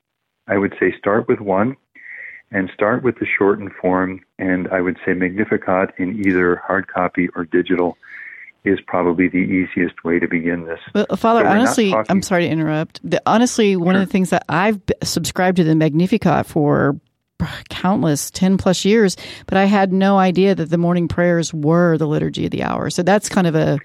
[0.47, 1.77] I would say start with one,
[2.51, 7.29] and start with the shortened form, and I would say Magnificat in either hard copy
[7.35, 7.97] or digital
[8.65, 10.81] is probably the easiest way to begin this.
[10.95, 12.11] Well, Father, so honestly, talking...
[12.11, 13.01] I'm sorry to interrupt.
[13.09, 14.03] The, honestly, one sure.
[14.03, 17.01] of the things that I've subscribed to the Magnificat for
[17.69, 22.07] countless 10 plus years, but I had no idea that the morning prayers were the
[22.07, 22.91] liturgy of the hour.
[22.91, 23.79] So that's kind of a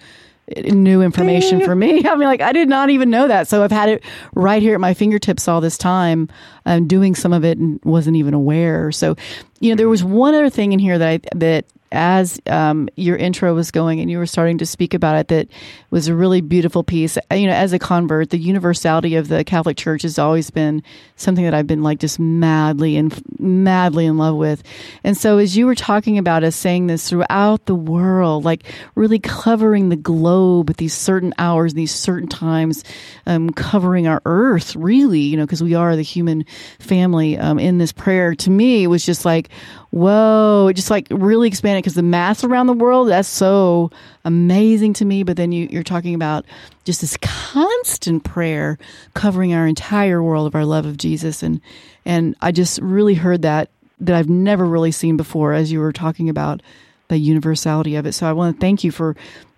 [0.63, 2.05] new information for me.
[2.07, 3.47] I mean, like I did not even know that.
[3.47, 6.29] So I've had it right here at my fingertips all this time.
[6.65, 8.91] I'm doing some of it and wasn't even aware.
[8.91, 9.15] So,
[9.59, 11.65] you know, there was one other thing in here that I that
[11.95, 15.47] as um, your intro was going and you were starting to speak about it, that
[15.89, 17.17] was a really beautiful piece.
[17.31, 20.84] Uh, you know, as a convert, the universality of the Catholic Church has always been
[21.15, 24.62] something that I've been like just madly and madly in love with.
[25.03, 29.19] And so, as you were talking about us saying this throughout the world, like really
[29.19, 32.84] covering the globe at these certain hours, these certain times,
[33.25, 36.45] um, covering our earth, really, you know, because we are the human
[36.79, 38.36] family um, in this prayer.
[38.36, 39.49] To me, it was just like,
[39.95, 43.89] whoa, it just like really expanded because the mass around the world, that's so
[44.25, 45.23] amazing to me.
[45.23, 46.45] But then you, you're talking about
[46.84, 48.77] just this constant prayer
[49.13, 51.41] covering our entire world of our love of Jesus.
[51.41, 51.62] And,
[52.03, 53.69] and I just really heard that,
[54.01, 56.62] that I've never really seen before as you were talking about
[57.07, 58.13] the universality of it.
[58.13, 59.15] So I want to thank you for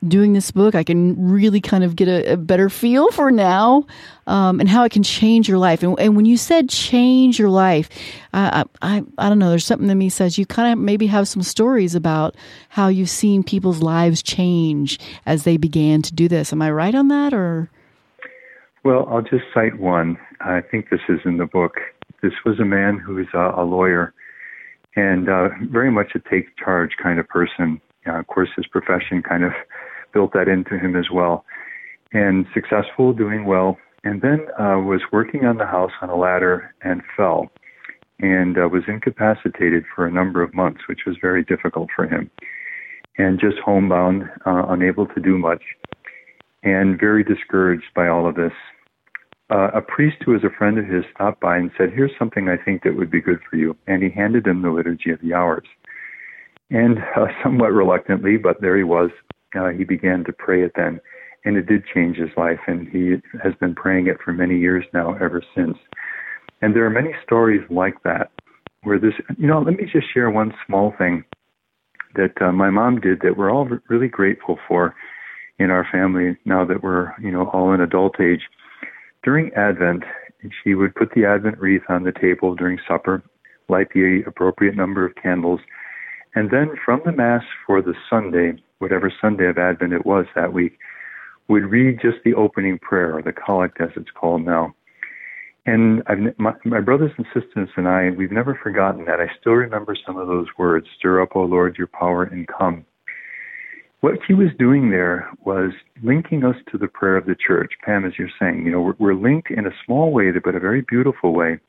[0.07, 0.75] doing this book.
[0.75, 3.85] I can really kind of get a, a better feel for now
[4.27, 5.81] um, and how it can change your life.
[5.81, 7.89] And, and, when you said change your life,
[8.33, 11.27] I, I, I don't know, there's something in me says you kind of maybe have
[11.27, 12.35] some stories about
[12.69, 16.53] how you've seen people's lives change as they began to do this.
[16.53, 17.69] Am I right on that or?
[18.83, 20.17] Well, I'll just cite one.
[20.41, 21.77] I think this is in the book.
[22.21, 24.13] This was a man who is a, a lawyer
[24.97, 27.79] and uh, very much a take charge kind of person.
[28.05, 29.51] Uh, of course, his profession kind of
[30.13, 31.45] built that into him as well.
[32.11, 36.73] And successful, doing well, and then uh, was working on the house on a ladder
[36.81, 37.49] and fell
[38.19, 42.31] and uh, was incapacitated for a number of months, which was very difficult for him.
[43.19, 45.61] And just homebound, uh, unable to do much,
[46.63, 48.53] and very discouraged by all of this
[49.49, 52.49] uh, a priest who was a friend of his stopped by and said, Here's something
[52.49, 53.75] I think that would be good for you.
[53.87, 55.65] And he handed him the Liturgy of the Hours.
[56.69, 59.09] And uh, somewhat reluctantly, but there he was,
[59.57, 60.99] uh, he began to pray it then.
[61.45, 62.59] And it did change his life.
[62.67, 65.77] And he has been praying it for many years now, ever since.
[66.61, 68.31] And there are many stories like that
[68.83, 71.23] where this, you know, let me just share one small thing
[72.15, 74.95] that uh, my mom did that we're all really grateful for
[75.59, 78.41] in our family now that we're, you know, all in adult age
[79.27, 80.05] during Advent,
[80.63, 83.21] she would put the Advent wreath on the table during supper,
[83.67, 85.59] light the appropriate number of candles,
[86.33, 90.53] and then from the Mass for the Sunday, whatever Sunday of Advent it was that
[90.53, 90.77] week,
[91.49, 94.73] would read just the opening prayer, or the collect as it's called now.
[95.65, 99.19] And I've, my, my brothers and sisters and I, we've never forgotten that.
[99.19, 102.85] I still remember some of those words Stir up, O Lord, your power and come.
[104.01, 105.71] What he was doing there was
[106.03, 107.73] linking us to the prayer of the church.
[107.83, 110.59] Pam, as you're saying, you know, we're, we're linked in a small way, but a
[110.59, 111.59] very beautiful way,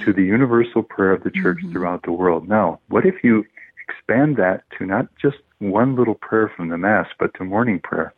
[0.00, 1.72] to the universal prayer of the church mm-hmm.
[1.72, 2.48] throughout the world.
[2.48, 3.44] Now, what if you
[3.88, 8.14] expand that to not just one little prayer from the Mass, but to morning prayer?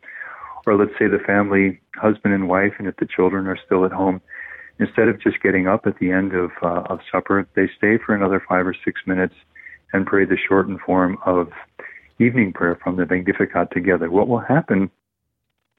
[0.65, 3.91] Or let's say the family, husband and wife, and if the children are still at
[3.91, 4.21] home,
[4.79, 8.15] instead of just getting up at the end of, uh, of supper, they stay for
[8.15, 9.35] another five or six minutes
[9.91, 11.51] and pray the shortened form of
[12.19, 14.09] evening prayer from the Magnificat together.
[14.09, 14.89] What will happen?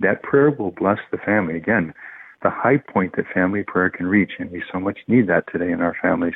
[0.01, 1.57] That prayer will bless the family.
[1.57, 1.94] Again,
[2.42, 5.70] the high point that family prayer can reach, and we so much need that today
[5.73, 6.35] in our families.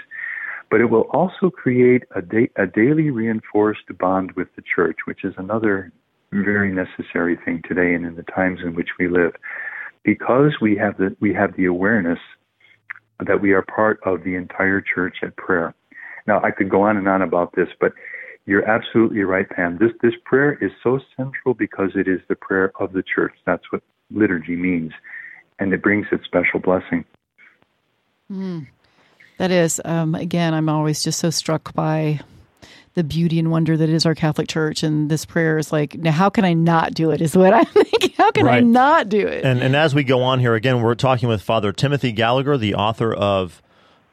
[0.70, 5.24] But it will also create a, da- a daily reinforced bond with the church, which
[5.24, 5.92] is another
[6.32, 9.32] very necessary thing today and in the times in which we live.
[10.04, 12.18] Because we have the, we have the awareness
[13.26, 15.74] that we are part of the entire church at prayer.
[16.26, 17.92] Now, I could go on and on about this, but
[18.48, 19.76] you're absolutely right, Pam.
[19.76, 23.34] This, this prayer is so central because it is the prayer of the church.
[23.44, 24.92] That's what liturgy means.
[25.58, 27.04] And it brings its special blessing.
[28.32, 28.68] Mm.
[29.36, 32.20] That is, um, again, I'm always just so struck by
[32.94, 34.82] the beauty and wonder that is our Catholic Church.
[34.82, 37.20] And this prayer is like, now how can I not do it?
[37.20, 38.12] Is what I'm thinking.
[38.16, 38.56] How can right.
[38.56, 39.44] I not do it?
[39.44, 42.74] And, and as we go on here, again, we're talking with Father Timothy Gallagher, the
[42.74, 43.60] author of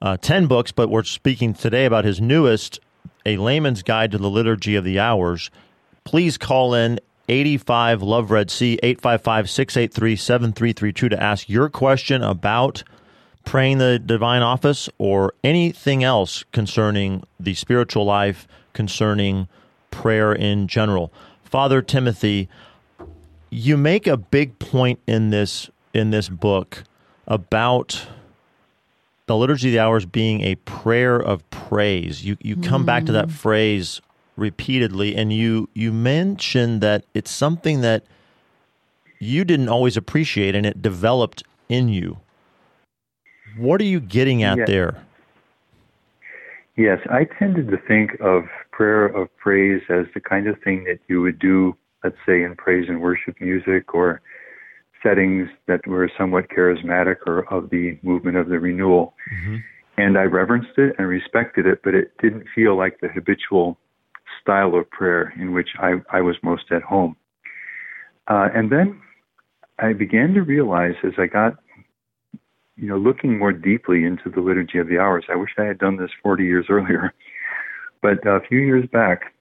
[0.02, 2.82] uh, 10 books, but we're speaking today about his newest,
[3.25, 5.49] A Layman's Guide to the Liturgy of the Hours.
[6.03, 12.83] Please call in 85 Love Red C 855 683 7332 to ask your question about
[13.43, 19.47] praying the divine office or anything else concerning the spiritual life, concerning
[19.91, 21.11] prayer in general.
[21.43, 22.49] Father Timothy,
[23.49, 26.83] you make a big point in this in this book
[27.27, 28.05] about
[29.27, 32.23] the liturgy of the hours being a prayer of praise.
[32.25, 32.88] You you come mm.
[32.88, 33.31] back to that mm.
[33.31, 34.01] phrase
[34.38, 38.03] repeatedly and you you mention that it's something that
[39.19, 42.19] you didn't always appreciate and it developed in you.
[43.57, 44.67] What are you getting at yes.
[44.67, 45.03] there?
[46.75, 50.99] Yes, I tended to think of prayer of praise as the kind of thing that
[51.07, 54.21] you would do, let's say, in praise and worship music or
[55.06, 59.13] settings that were somewhat charismatic or of the movement of the renewal.
[59.34, 59.56] Mm-hmm.
[59.98, 63.78] And I reverenced it and respected it, but it didn't feel like the habitual
[64.41, 67.15] style of prayer in which I, I was most at home.
[68.28, 69.00] Uh, and then
[69.80, 71.56] I began to realize as I got
[72.78, 75.26] you know, looking more deeply into the liturgy of the hours.
[75.32, 77.13] I wish I had done this 40 years earlier,
[78.02, 79.34] but a few years back,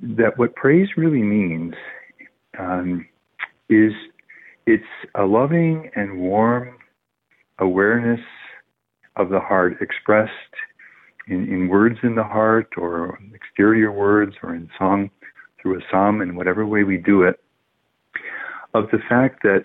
[0.00, 1.74] that what praise really means
[2.58, 3.06] um,
[3.68, 3.92] is
[4.66, 6.76] it's a loving and warm
[7.58, 8.20] awareness
[9.16, 10.32] of the heart expressed
[11.28, 15.10] in, in words in the heart or exterior words or in song
[15.60, 17.40] through a psalm in whatever way we do it
[18.74, 19.64] of the fact that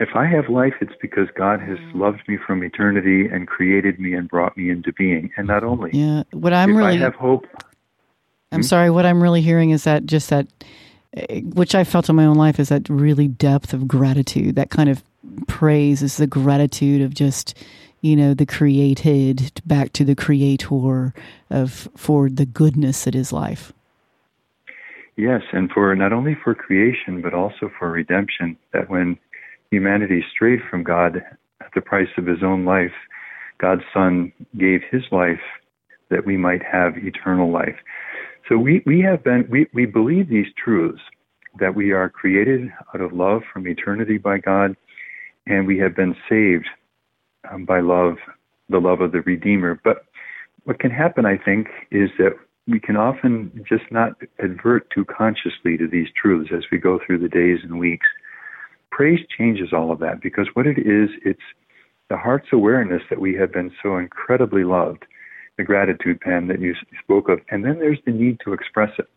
[0.00, 1.94] if I have life, it's because God has mm.
[1.96, 5.30] loved me from eternity and created me and brought me into being.
[5.36, 7.46] And not only, yeah, what I'm if really I have hope.
[8.52, 8.62] I'm hmm?
[8.62, 8.90] sorry.
[8.90, 10.46] What I'm really hearing is that just that,
[11.54, 14.54] which I felt in my own life, is that really depth of gratitude.
[14.56, 15.02] That kind of
[15.46, 17.56] praise is the gratitude of just,
[18.00, 21.14] you know, the created back to the creator
[21.50, 23.72] of for the goodness that is life.
[25.16, 28.56] Yes, and for not only for creation but also for redemption.
[28.72, 29.18] That when
[29.70, 31.16] humanity strayed from God
[31.60, 32.92] at the price of his own life,
[33.58, 35.40] God's Son gave his life
[36.10, 37.76] that we might have eternal life.
[38.48, 41.00] So we, we have been, we, we believe these truths
[41.60, 44.76] that we are created out of love from eternity by God,
[45.46, 46.66] and we have been saved
[47.50, 48.16] um, by love,
[48.68, 49.80] the love of the Redeemer.
[49.82, 50.04] But
[50.64, 55.76] what can happen, I think, is that we can often just not advert too consciously
[55.78, 58.06] to these truths as we go through the days and weeks
[58.98, 61.40] praise changes all of that because what it is, it's
[62.10, 65.04] the heart's awareness that we have been so incredibly loved,
[65.58, 69.08] the gratitude Pam that you spoke of, and then there's the need to express it.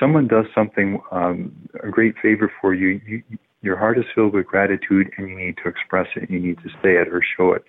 [0.00, 3.22] Someone does something, um, a great favor for you, you,
[3.62, 6.28] your heart is filled with gratitude and you need to express it.
[6.30, 7.64] You need to say it or show it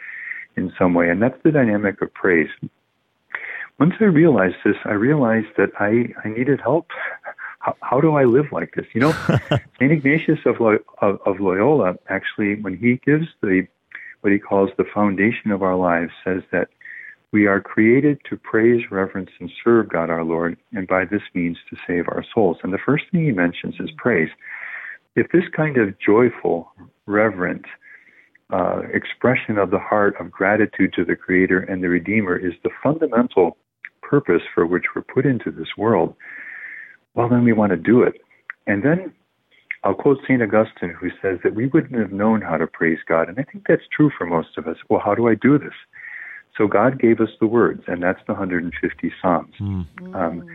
[0.55, 1.09] in some way.
[1.09, 2.49] And that's the dynamic of praise.
[3.79, 6.87] Once I realized this, I realized that I, I needed help
[7.59, 8.85] how, how do I live like this?
[8.93, 9.11] You know,
[9.75, 9.91] St.
[9.91, 10.61] Ignatius of,
[11.01, 13.67] of, of Loyola actually, when he gives the
[14.21, 16.69] what he calls the foundation of our lives, says that
[17.31, 21.57] we are created to praise, reverence, and serve God our Lord, and by this means
[21.69, 22.57] to save our souls.
[22.63, 24.29] And the first thing he mentions is praise.
[25.15, 26.71] If this kind of joyful,
[27.05, 27.65] reverent
[28.53, 32.69] uh, expression of the heart of gratitude to the Creator and the Redeemer is the
[32.81, 33.57] fundamental
[34.01, 36.15] purpose for which we're put into this world,
[37.13, 38.21] well, then we want to do it.
[38.67, 39.13] And then
[39.83, 40.41] I'll quote St.
[40.41, 43.27] Augustine, who says that we wouldn't have known how to praise God.
[43.27, 44.77] And I think that's true for most of us.
[44.89, 45.73] Well, how do I do this?
[46.57, 49.53] So God gave us the words, and that's the 150 Psalms.
[49.59, 49.85] Mm.
[50.15, 50.49] Um,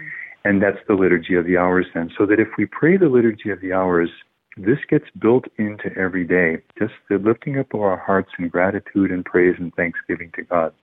[0.45, 2.11] and that's the Liturgy of the Hours then.
[2.19, 4.11] So that if we pray the Liturgy of the Hours
[4.57, 9.11] this gets built into every day, just the lifting up of our hearts in gratitude
[9.11, 10.75] and praise and thanksgiving to God.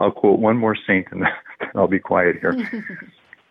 [0.00, 1.24] I'll quote one more saint and
[1.74, 2.54] I'll be quiet here.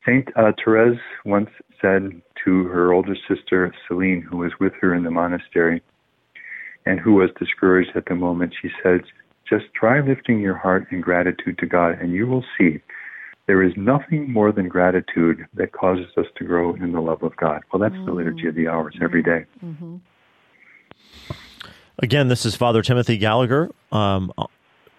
[0.06, 1.50] Saint uh, Therese once
[1.82, 5.82] said to her older sister Celine, who was with her in the monastery
[6.86, 9.02] and who was discouraged at the moment, she said,
[9.50, 12.82] Just try lifting your heart in gratitude to God, and you will see
[13.48, 17.36] there is nothing more than gratitude that causes us to grow in the love of
[17.38, 17.64] God.
[17.72, 18.06] Well, that's mm-hmm.
[18.06, 19.46] the liturgy of the hours every day.
[19.64, 19.98] Mm-hmm.
[22.00, 23.72] Again, this is Father Timothy Gallagher.
[23.92, 24.32] Um,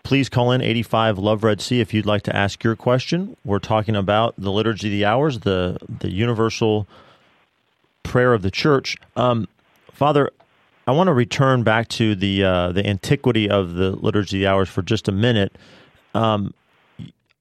[0.02, 3.36] please call in 85 Love Red C if you'd like to ask your question.
[3.44, 6.88] We're talking about the Liturgy of the Hours, the, the universal
[8.02, 8.96] prayer of the church.
[9.14, 9.46] Um,
[9.92, 10.30] Father,
[10.88, 14.46] I want to return back to the uh, the antiquity of the Liturgy of the
[14.46, 15.52] Hours for just a minute.
[16.14, 16.54] Um,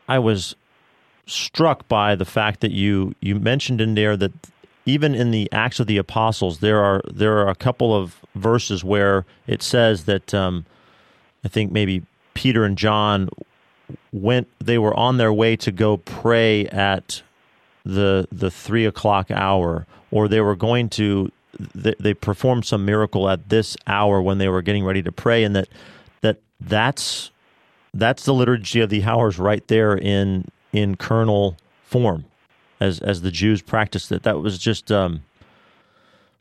[0.10, 0.58] I was
[1.28, 4.34] struck by the fact that you you mentioned in there that
[4.86, 8.84] even in the Acts of the Apostles, there are there are a couple of verses
[8.84, 10.66] where it says that um,
[11.46, 13.30] I think maybe Peter and John
[14.12, 17.22] went they were on their way to go pray at
[17.86, 21.32] the the three o'clock hour, or they were going to
[21.76, 25.44] they, they performed some miracle at this hour when they were getting ready to pray,
[25.44, 25.68] and that
[26.22, 27.32] that that's
[27.94, 32.26] that's the liturgy of the hours right there in in kernel form
[32.80, 34.24] as as the Jews practiced it.
[34.24, 35.24] That was just um,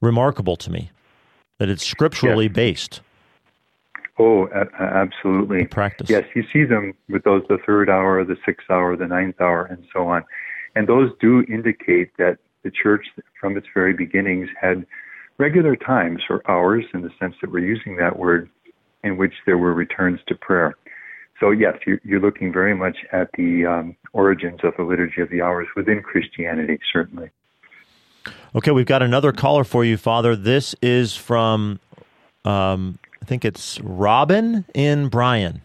[0.00, 0.90] remarkable to me
[1.58, 2.54] that it's scripturally yes.
[2.54, 3.00] based.
[4.18, 5.62] Oh, a- absolutely.
[5.62, 6.08] The practice.
[6.08, 9.64] Yes, you see them with those the third hour, the sixth hour, the ninth hour,
[9.64, 10.24] and so on,
[10.74, 13.06] and those do indicate that the church,
[13.40, 14.84] from its very beginnings, had
[15.38, 18.50] regular times or hours, in the sense that we're using that word,
[19.04, 20.74] in which there were returns to prayer.
[21.38, 25.42] So yes, you're, looking very much at the um, origins of the liturgy of the
[25.42, 27.30] hours within Christianity, certainly.
[28.54, 30.34] Okay, we've got another caller for you, Father.
[30.34, 31.78] This is from,
[32.44, 35.60] um, I think it's Robin in Bryan.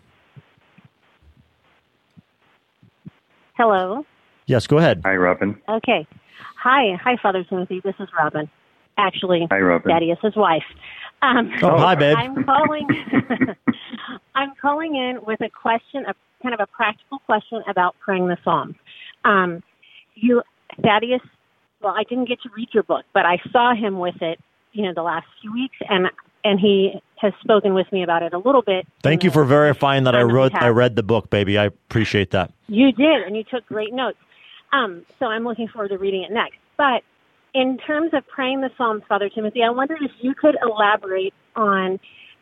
[3.55, 4.05] Hello.
[4.45, 5.01] Yes, go ahead.
[5.05, 5.59] Hi, Robin.
[5.69, 6.05] Okay.
[6.61, 7.81] Hi, hi, Father Timothy.
[7.83, 8.49] This is Robin.
[8.97, 9.89] Actually, hi, Robin.
[9.89, 10.63] Daddy is his wife.
[11.21, 12.15] Um, oh, hi, babe.
[12.17, 12.87] I'm calling.
[14.35, 18.37] I'm calling in with a question, a kind of a practical question about praying the
[18.43, 18.75] Psalms.
[19.23, 19.63] Um,
[20.15, 20.41] you,
[20.81, 21.21] Thaddeus.
[21.81, 24.39] Well, I didn't get to read your book, but I saw him with it.
[24.73, 26.09] You know, the last few weeks, and
[26.43, 28.87] and he has spoken with me about it a little bit.
[29.03, 30.53] Thank you for verifying that I wrote.
[30.55, 31.57] I read the book, baby.
[31.57, 32.51] I appreciate that.
[32.67, 34.17] You did, and you took great notes.
[34.73, 36.57] Um, so I'm looking forward to reading it next.
[36.77, 37.03] But
[37.53, 41.99] in terms of praying the Psalms, Father Timothy, I wondered if you could elaborate on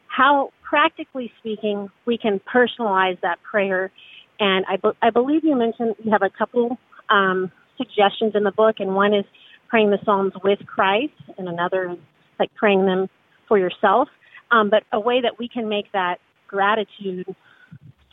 [0.07, 3.91] how, practically speaking, we can personalize that prayer.
[4.39, 6.77] And I, be- I believe you mentioned you have a couple
[7.09, 9.25] um, suggestions in the book, and one is
[9.67, 11.97] praying the Psalms with Christ, and another is
[12.39, 13.09] like praying them
[13.47, 14.09] for yourself.
[14.51, 17.25] Um, but a way that we can make that gratitude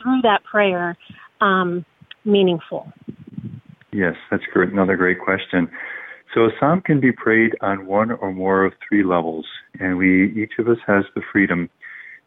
[0.01, 0.97] through that prayer
[1.41, 1.85] um,
[2.25, 2.91] meaningful.
[3.97, 4.71] Yes, that's great.
[4.71, 5.67] Another great question.
[6.31, 9.47] So a psalm can be prayed on one or more of three levels,
[9.79, 11.67] and we each of us has the freedom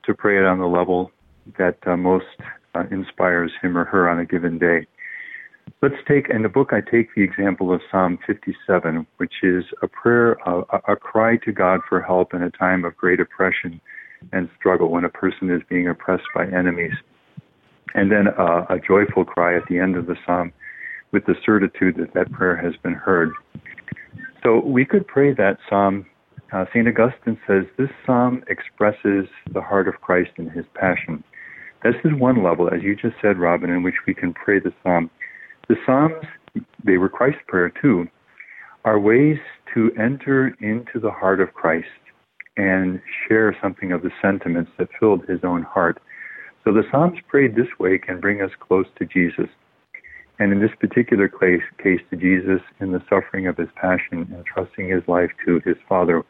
[0.04, 1.12] to pray it on the level
[1.58, 2.26] that uh, most
[2.74, 4.84] uh, inspires him or her on a given day.
[5.80, 6.70] Let's take in the book.
[6.72, 11.52] I take the example of Psalm 57, which is a prayer, a, a cry to
[11.52, 13.80] God for help in a time of great oppression
[14.32, 16.94] and struggle when a person is being oppressed by enemies,
[17.94, 20.52] and then a, a joyful cry at the end of the psalm
[21.12, 23.32] with the certitude that that prayer has been heard.
[24.42, 26.06] So we could pray that psalm.
[26.52, 26.88] Uh, St.
[26.88, 31.22] Augustine says this psalm expresses the heart of Christ in his passion.
[31.82, 34.72] This is one level, as you just said, Robin, in which we can pray the
[34.82, 35.10] psalm.
[35.68, 36.24] The psalms,
[36.84, 38.08] they were Christ's prayer too,
[38.84, 39.38] are ways
[39.74, 41.86] to enter into the heart of Christ
[42.56, 46.02] and share something of the sentiments that filled his own heart.
[46.64, 49.48] So the psalms prayed this way can bring us close to Jesus
[50.40, 54.44] and in this particular case, case to Jesus in the suffering of his passion and
[54.46, 56.24] trusting his life to his Father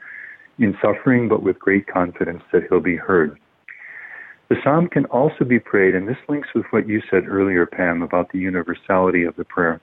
[0.58, 3.38] in suffering, but with great confidence that he'll be heard.
[4.48, 8.02] The psalm can also be prayed, and this links with what you said earlier, Pam,
[8.02, 9.80] about the universality of the prayer.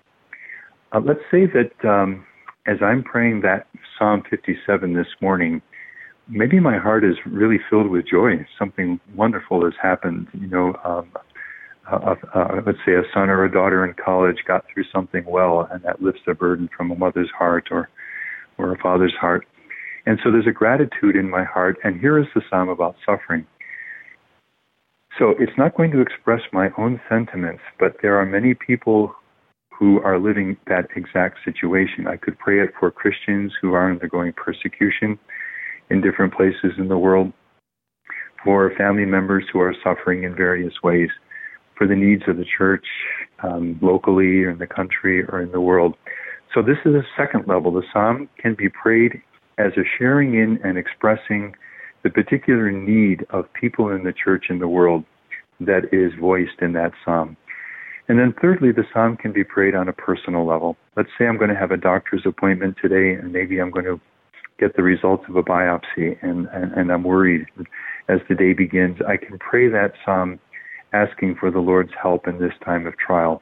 [0.92, 2.26] Uh, let's say that um,
[2.68, 3.68] as I'm praying that
[3.98, 5.62] Psalm 57 this morning,
[6.28, 8.46] maybe my heart is really filled with joy.
[8.60, 10.28] Something wonderful has happened.
[10.34, 11.14] You know, um,
[12.66, 16.02] let's say a son or a daughter in college got through something well, and that
[16.02, 17.90] lifts a burden from a mother's heart or
[18.58, 19.46] or a father's heart.
[20.06, 21.78] And so there's a gratitude in my heart.
[21.84, 23.46] And here is the psalm about suffering.
[25.20, 29.14] So it's not going to express my own sentiments, but there are many people
[29.78, 32.08] who are living that exact situation.
[32.08, 35.20] I could pray it for Christians who are undergoing persecution
[35.90, 37.32] in different places in the world,
[38.44, 41.10] for family members who are suffering in various ways,
[41.78, 42.86] for the needs of the church
[43.44, 45.96] um, locally or in the country or in the world.
[46.54, 47.72] So this is a second level.
[47.72, 49.22] The psalm can be prayed
[49.58, 51.56] as a sharing in and expressing
[52.04, 55.04] the particular need of people in the church in the world
[55.60, 57.36] that is voiced in that psalm.
[58.08, 60.78] And then thirdly, the psalm can be prayed on a personal level.
[60.96, 64.00] Let's say I'm going to have a doctor's appointment today and maybe I'm going to
[64.60, 67.46] get the results of a biopsy and, and, and I'm worried
[68.08, 68.98] as the day begins.
[69.08, 70.40] I can pray that psalm
[70.94, 73.42] asking for the Lord's help in this time of trial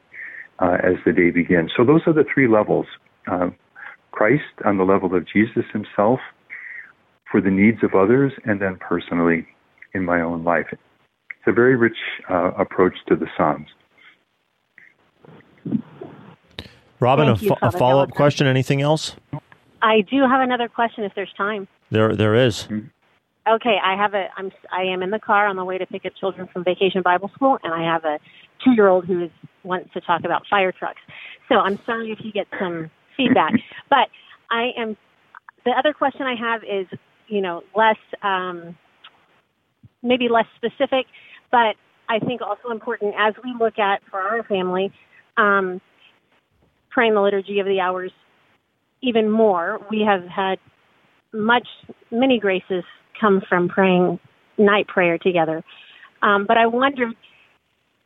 [0.59, 1.71] uh, as the day begins.
[1.75, 2.87] So those are the three levels.
[3.31, 3.49] Uh,
[4.11, 6.19] Christ on the level of Jesus himself
[7.29, 9.45] for the needs of others and then personally
[9.93, 10.67] in my own life.
[10.71, 11.97] It's a very rich
[12.29, 13.67] uh, approach to the Psalms.
[16.99, 18.47] Robin, a, fo- a follow up question.
[18.47, 19.15] Anything else?
[19.81, 21.67] I do have another question if there's time.
[21.91, 22.63] There, there is.
[22.63, 22.87] Mm-hmm.
[23.47, 24.27] Okay, I have a.
[24.37, 24.51] I'm.
[24.71, 27.29] I am in the car on the way to pick up children from Vacation Bible
[27.35, 28.17] School, and I have a
[28.63, 29.31] two-year-old who is,
[29.63, 31.01] wants to talk about fire trucks.
[31.47, 33.53] So I'm sorry if you get some feedback,
[33.89, 34.09] but
[34.49, 34.97] I am.
[35.63, 36.87] The other question I have is,
[37.27, 38.75] you know, less, um,
[40.01, 41.05] maybe less specific,
[41.51, 41.75] but
[42.09, 44.91] I think also important as we look at for our family.
[45.37, 45.81] Um,
[46.95, 48.11] praying the liturgy of the hours
[49.01, 49.85] even more.
[49.91, 50.57] We have had
[51.33, 51.67] much,
[52.09, 52.85] many graces
[53.19, 54.19] come from praying
[54.57, 55.63] night prayer together.
[56.21, 57.13] Um, but I wondered,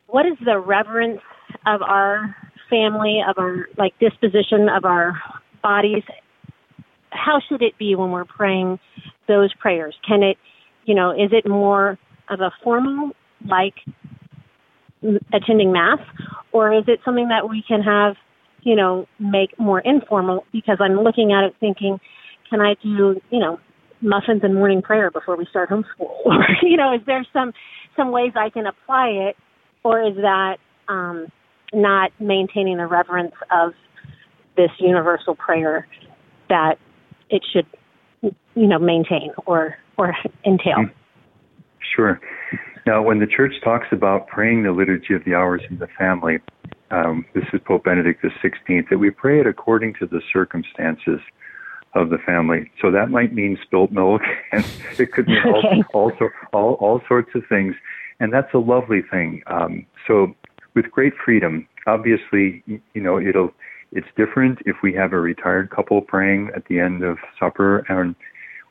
[0.08, 1.22] what is the reverence
[1.66, 2.36] of our
[2.70, 5.20] family, of our like disposition of our
[5.62, 6.04] bodies?
[7.12, 8.80] How should it be when we're praying
[9.28, 9.96] those prayers?
[10.08, 10.38] Can it,
[10.86, 11.98] you know, is it more
[12.30, 13.12] of a formal,
[13.48, 13.76] like
[15.34, 16.00] attending mass,
[16.52, 18.16] or is it something that we can have
[18.64, 22.00] you know, make more informal because I'm looking at it thinking,
[22.50, 23.60] can I do, you know,
[24.02, 26.10] muffins and morning prayer before we start homeschool?
[26.26, 27.54] Or, you know, is there some
[27.96, 29.38] some ways I can apply it
[29.84, 31.28] or is that um
[31.74, 33.74] not maintaining the reverence of
[34.58, 35.88] this universal prayer
[36.50, 36.76] that
[37.30, 37.66] it should
[38.22, 40.78] you know maintain or or entail?
[40.78, 40.94] Hmm.
[41.96, 42.20] Sure.
[42.86, 46.40] Now, when the church talks about praying the liturgy of the hours in the family,
[46.92, 51.20] um, this is Pope Benedict XVI, that we pray it according to the circumstances
[51.94, 52.72] of the family.
[52.82, 54.22] So that might mean spilt milk,
[54.52, 54.66] and
[54.98, 56.12] it could mean all, all,
[56.54, 57.76] all, all sorts of things.
[58.20, 59.42] And that's a lovely thing.
[59.48, 60.36] Um, so
[60.76, 63.52] with great freedom, obviously, you know, it'll,
[63.92, 68.16] it's different if we have a retired couple praying at the end of supper, and,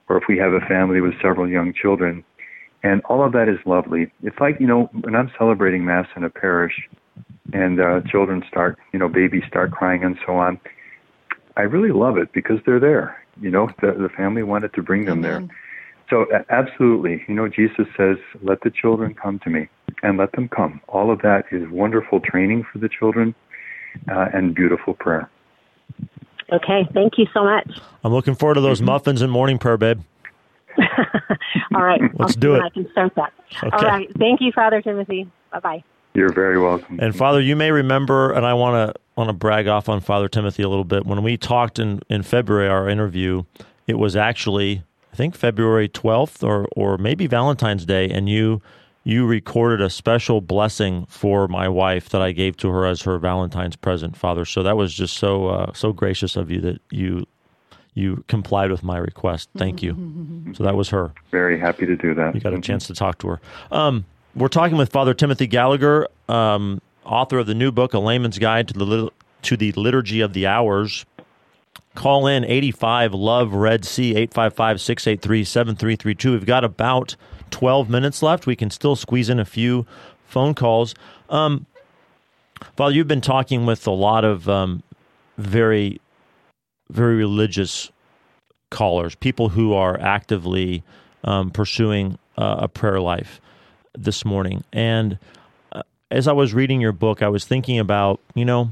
[0.08, 2.24] or if we have a family with several young children.
[2.84, 4.12] And all of that is lovely.
[4.22, 6.74] It's like, you know, when I'm celebrating Mass in a parish,
[7.52, 10.60] and uh, children start, you know, babies start crying and so on.
[11.58, 13.22] I really love it because they're there.
[13.40, 15.46] You know, the, the family wanted to bring them there.
[16.08, 19.68] So absolutely, you know, Jesus says, "Let the children come to me,"
[20.02, 20.80] and let them come.
[20.88, 23.34] All of that is wonderful training for the children
[24.10, 25.28] uh, and beautiful prayer.
[26.50, 27.78] Okay, thank you so much.
[28.02, 28.86] I'm looking forward to those mm-hmm.
[28.86, 30.00] muffins and morning prayer, babe.
[31.74, 32.62] All right, let's I'll do it.
[32.62, 33.32] I can start that.
[33.62, 33.76] Okay.
[33.76, 35.30] All right, thank you, Father Timothy.
[35.52, 35.84] Bye bye.
[36.14, 36.98] You're very welcome.
[37.00, 40.28] And Father, you may remember, and I want to want to brag off on Father
[40.28, 41.06] Timothy a little bit.
[41.06, 43.44] When we talked in in February, our interview,
[43.86, 44.82] it was actually
[45.12, 48.62] I think February 12th or or maybe Valentine's Day, and you
[49.04, 53.18] you recorded a special blessing for my wife that I gave to her as her
[53.18, 54.44] Valentine's present, Father.
[54.44, 57.26] So that was just so uh, so gracious of you that you
[57.94, 59.48] you complied with my request.
[59.56, 60.52] Thank you.
[60.54, 61.12] so that was her.
[61.30, 62.34] Very happy to do that.
[62.34, 63.40] You got a chance to talk to her.
[63.72, 64.04] Um,
[64.34, 68.68] we're talking with Father Timothy Gallagher, um, author of the new book, A Layman's Guide
[68.68, 69.10] to the,
[69.42, 71.04] to the Liturgy of the Hours.
[71.94, 76.32] Call in 85 Love Red C 855 683 7332.
[76.32, 77.16] We've got about
[77.50, 78.46] 12 minutes left.
[78.46, 79.86] We can still squeeze in a few
[80.26, 80.94] phone calls.
[81.28, 81.66] Um,
[82.76, 84.82] Father, you've been talking with a lot of um,
[85.38, 86.00] very,
[86.90, 87.90] very religious
[88.70, 90.84] callers, people who are actively
[91.24, 93.40] um, pursuing uh, a prayer life
[94.02, 94.64] this morning.
[94.72, 95.18] And
[95.72, 98.70] uh, as I was reading your book, I was thinking about, you know,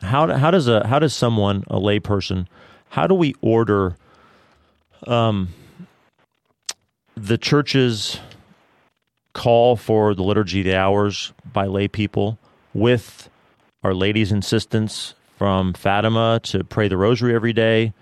[0.00, 2.46] how how does a how does someone a layperson
[2.90, 3.96] how do we order
[5.06, 5.48] um,
[7.16, 8.18] the church's
[9.32, 12.38] call for the liturgy the hours by lay people
[12.74, 13.30] with
[13.82, 17.92] Our Lady's insistence from Fatima to pray the rosary every day,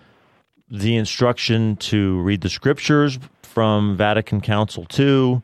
[0.71, 5.43] the instruction to read the scriptures from Vatican Council II,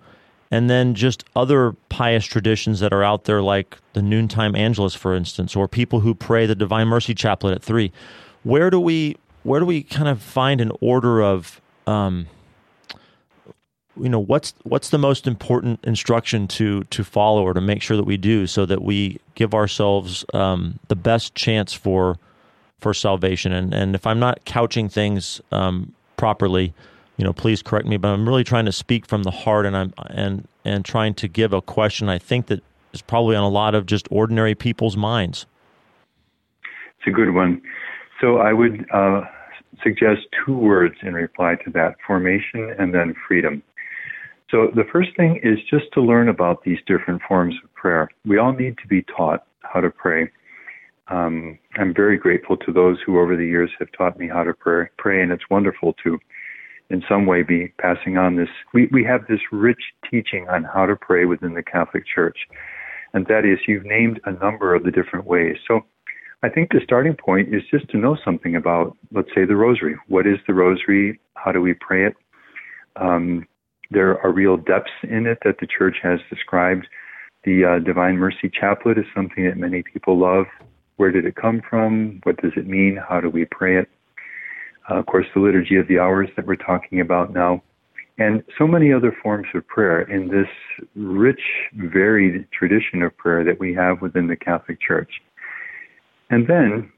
[0.52, 5.14] and then just other pious traditions that are out there, like the noontime Angelus, for
[5.14, 7.90] instance, or people who pray the Divine Mercy Chaplet at three.
[8.42, 12.26] Where do we where do we kind of find an order of um,
[13.96, 17.96] you know what's what's the most important instruction to to follow or to make sure
[17.96, 22.18] that we do so that we give ourselves um, the best chance for
[22.78, 26.74] for salvation and and if I'm not couching things um, properly
[27.16, 29.76] you know please correct me but I'm really trying to speak from the heart and
[29.76, 33.48] I'm and and trying to give a question I think that is probably on a
[33.48, 35.46] lot of just ordinary people's minds
[36.64, 37.62] it's a good one
[38.20, 39.22] so I would uh,
[39.82, 43.62] suggest two words in reply to that formation and then freedom
[44.52, 48.10] so the first thing is just to learn about these different forms of prayer.
[48.26, 50.30] We all need to be taught how to pray.
[51.08, 54.52] Um, I'm very grateful to those who over the years have taught me how to
[54.52, 56.18] pray, pray, and it's wonderful to,
[56.92, 58.50] in some way, be passing on this.
[58.74, 62.36] We, we have this rich teaching on how to pray within the Catholic Church,
[63.14, 65.56] and that is you've named a number of the different ways.
[65.66, 65.80] So
[66.42, 69.96] I think the starting point is just to know something about, let's say, the Rosary.
[70.08, 71.18] What is the Rosary?
[71.34, 72.14] How do we pray it?
[72.96, 73.46] Um,
[73.90, 76.86] there are real depths in it that the church has described.
[77.44, 80.46] The uh, Divine Mercy Chaplet is something that many people love.
[80.96, 82.20] Where did it come from?
[82.24, 82.98] What does it mean?
[83.08, 83.88] How do we pray it?
[84.90, 87.62] Uh, of course, the Liturgy of the Hours that we're talking about now,
[88.18, 90.48] and so many other forms of prayer in this
[90.94, 91.40] rich,
[91.74, 95.10] varied tradition of prayer that we have within the Catholic Church.
[96.30, 96.92] And then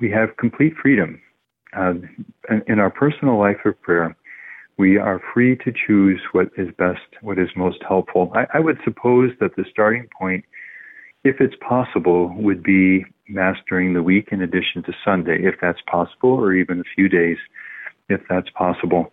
[0.00, 1.20] we have complete freedom.
[1.76, 1.94] Uh,
[2.68, 4.16] in our personal life of prayer,
[4.76, 8.32] we are free to choose what is best, what is most helpful.
[8.34, 10.44] I, I would suppose that the starting point,
[11.22, 15.80] if it's possible, would be Mass during the week in addition to Sunday, if that's
[15.86, 17.38] possible, or even a few days,
[18.08, 19.12] if that's possible.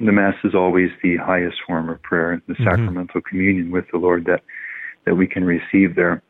[0.00, 2.64] The Mass is always the highest form of prayer, the mm-hmm.
[2.64, 4.42] sacramental communion with the Lord that,
[5.04, 6.22] that we can receive there.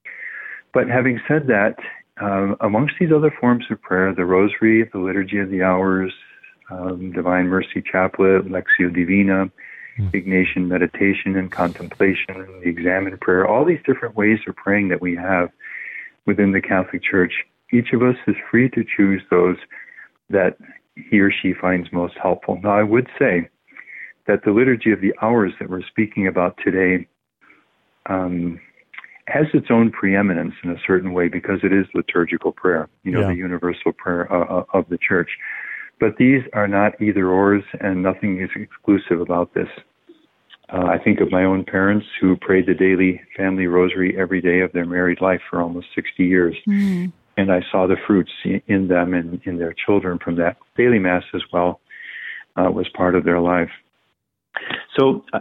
[0.72, 1.76] But having said that,
[2.20, 6.12] uh, amongst these other forms of prayer, the Rosary, the Liturgy of the Hours,
[6.70, 9.50] um, Divine Mercy Chaplet, Lectio Divina,
[9.98, 10.10] mm.
[10.12, 15.16] Ignatian meditation and contemplation, the examen prayer, all these different ways of praying that we
[15.16, 15.50] have
[16.26, 17.32] within the Catholic Church.
[17.72, 19.56] Each of us is free to choose those
[20.30, 20.56] that
[20.96, 22.60] he or she finds most helpful.
[22.62, 23.48] Now, I would say
[24.26, 27.06] that the Liturgy of the Hours that we're speaking about today
[28.06, 28.60] um,
[29.26, 33.20] has its own preeminence in a certain way because it is liturgical prayer, you know,
[33.20, 33.28] yeah.
[33.28, 35.30] the universal prayer uh, uh of the church.
[36.00, 39.68] But these are not either ors, and nothing is exclusive about this.
[40.72, 44.60] Uh, I think of my own parents who prayed the daily family rosary every day
[44.60, 46.56] of their married life for almost 60 years.
[46.66, 47.12] Mm.
[47.36, 50.56] And I saw the fruits in them and in their children from that.
[50.76, 51.80] Daily Mass as well
[52.56, 53.70] uh, was part of their life.
[54.96, 55.40] So uh,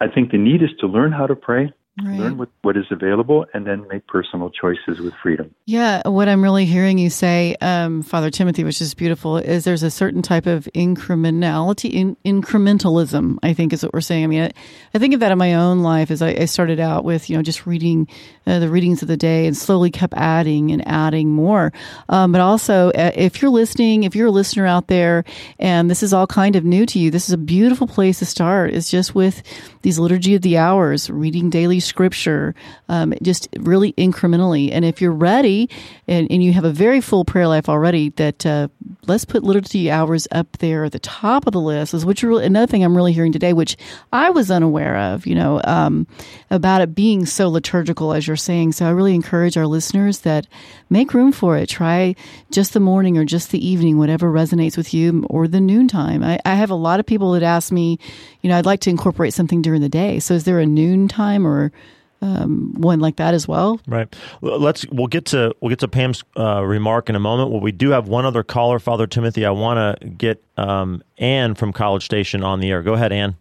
[0.00, 2.20] I think the need is to learn how to pray, Right.
[2.20, 5.52] Learn what, what is available and then make personal choices with freedom.
[5.66, 9.82] Yeah, what I'm really hearing you say, um, Father Timothy, which is beautiful, is there's
[9.82, 14.22] a certain type of incrementality, in, incrementalism, I think is what we're saying.
[14.22, 14.50] I mean, I,
[14.94, 17.36] I think of that in my own life as I, I started out with, you
[17.36, 18.06] know, just reading
[18.46, 21.72] uh, the readings of the day and slowly kept adding and adding more.
[22.08, 25.24] Um, but also, uh, if you're listening, if you're a listener out there
[25.58, 28.26] and this is all kind of new to you, this is a beautiful place to
[28.26, 28.72] start.
[28.72, 29.42] It's just with
[29.82, 32.54] these Liturgy of the Hours, reading daily scripture,
[32.88, 34.70] um, just really incrementally.
[34.72, 35.68] And if you're ready
[36.06, 38.68] and, and you have a very full prayer life already, that uh,
[39.06, 41.94] let's put liturgy hours up there at the top of the list.
[41.94, 43.76] Is which really, another thing I'm really hearing today, which
[44.12, 45.26] I was unaware of.
[45.26, 46.06] You know, um,
[46.50, 48.72] about it being so liturgical as you're saying.
[48.72, 50.46] So I really encourage our listeners that
[50.90, 51.68] make room for it.
[51.68, 52.14] Try
[52.50, 56.22] just the morning or just the evening, whatever resonates with you, or the noontime.
[56.22, 57.98] I, I have a lot of people that ask me,
[58.42, 60.18] you know, I'd like to incorporate something during the day.
[60.20, 61.72] So is there a noontime or
[62.20, 63.80] um, one like that as well.
[63.86, 64.14] Right.
[64.40, 67.50] Let's we'll get to we'll get to Pam's uh, remark in a moment.
[67.50, 69.44] Well, we do have one other caller, Father Timothy.
[69.44, 72.82] I want to get um, Anne from College Station on the air.
[72.82, 73.36] Go ahead, Anne.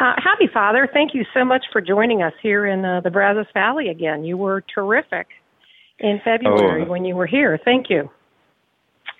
[0.00, 3.46] Uh, happy Father, thank you so much for joining us here in uh, the Brazos
[3.52, 4.24] Valley again.
[4.24, 5.26] You were terrific
[5.98, 6.88] in February oh.
[6.88, 7.58] when you were here.
[7.64, 8.08] Thank you.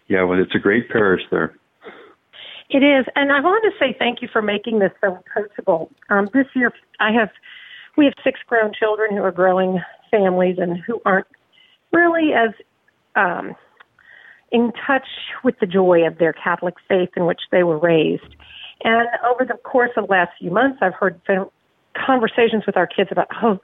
[0.07, 1.55] Yeah, well, it's a great parish there.
[2.71, 5.91] It is, and I wanted to say thank you for making this so approachable.
[6.11, 7.31] Um, this year, I have
[7.99, 9.81] we have six grown children who are growing
[10.11, 11.27] families and who aren't
[11.93, 12.51] really as
[13.17, 13.57] um,
[14.53, 15.07] in touch
[15.43, 18.37] with the joy of their Catholic faith in which they were raised.
[18.85, 21.21] And over the course of the last few months, I've heard
[22.07, 23.59] conversations with our kids about, oh,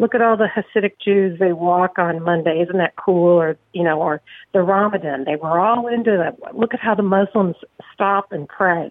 [0.00, 3.40] look at all the Hasidic Jews they walk on Monday, isn't that cool?
[3.40, 4.20] Or you know, or
[4.52, 6.56] the Ramadan, they were all into that.
[6.56, 7.54] Look at how the Muslims
[7.94, 8.90] stop and pray.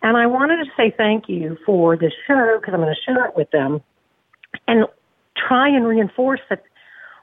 [0.00, 3.24] And I wanted to say thank you for this show because I'm going to share
[3.26, 3.82] it with them
[4.66, 4.86] and
[5.36, 6.62] try and reinforce that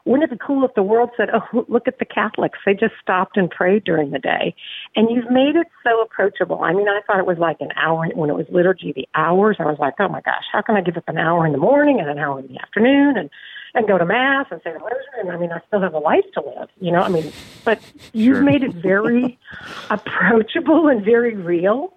[0.05, 2.93] wouldn't it be cool if the world said, "Oh, look at the Catholics; they just
[3.01, 4.55] stopped and prayed during the day,"
[4.95, 6.63] and you've made it so approachable.
[6.63, 9.57] I mean, I thought it was like an hour when it was liturgy, the hours.
[9.59, 11.59] I was like, "Oh my gosh, how can I give up an hour in the
[11.59, 13.29] morning and an hour in the afternoon and
[13.75, 15.99] and go to mass and say the rosary?" And I mean, I still have a
[15.99, 17.01] life to live, you know.
[17.01, 17.31] I mean,
[17.65, 17.79] but
[18.13, 18.43] you've Sure.
[18.43, 19.37] made it very
[19.91, 21.93] approachable and very real.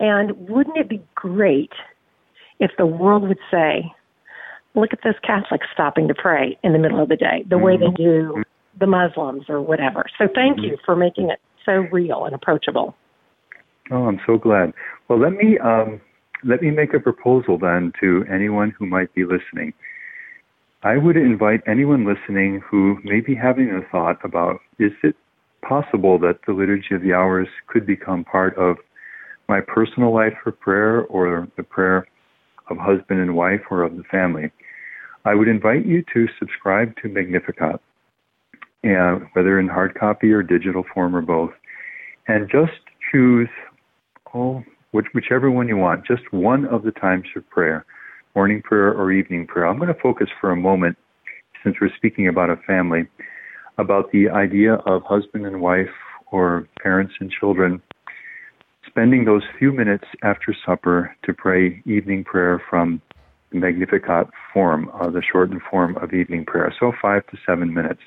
[0.00, 1.72] And wouldn't it be great
[2.58, 3.92] if the world would say,
[4.76, 7.76] look at those Catholics stopping to pray in the middle of the day, the way
[7.76, 8.42] they do
[8.78, 10.04] the Muslims or whatever.
[10.18, 12.94] So thank you for making it so real and approachable.
[13.90, 14.72] Oh, I'm so glad.
[15.08, 16.00] Well, let me um,
[16.44, 19.72] let me make a proposal then to anyone who might be listening.
[20.82, 25.16] I would invite anyone listening who may be having a thought about is it
[25.66, 28.76] possible that the Liturgy of the Hours could become part of
[29.48, 32.06] my personal life for prayer or the prayer
[32.68, 34.50] of husband and wife or of the family?
[35.26, 37.80] I would invite you to subscribe to Magnificat,
[38.84, 41.50] and whether in hard copy or digital form or both,
[42.28, 42.78] and just
[43.10, 43.48] choose
[44.32, 44.62] oh,
[44.92, 47.84] which, whichever one you want, just one of the times of prayer,
[48.36, 49.66] morning prayer or evening prayer.
[49.66, 50.96] I'm going to focus for a moment,
[51.64, 53.08] since we're speaking about a family,
[53.78, 55.90] about the idea of husband and wife
[56.30, 57.82] or parents and children
[58.86, 63.02] spending those few minutes after supper to pray evening prayer from
[63.52, 66.74] Magnificat form, uh, the shortened form of evening prayer.
[66.78, 68.00] So five to seven minutes.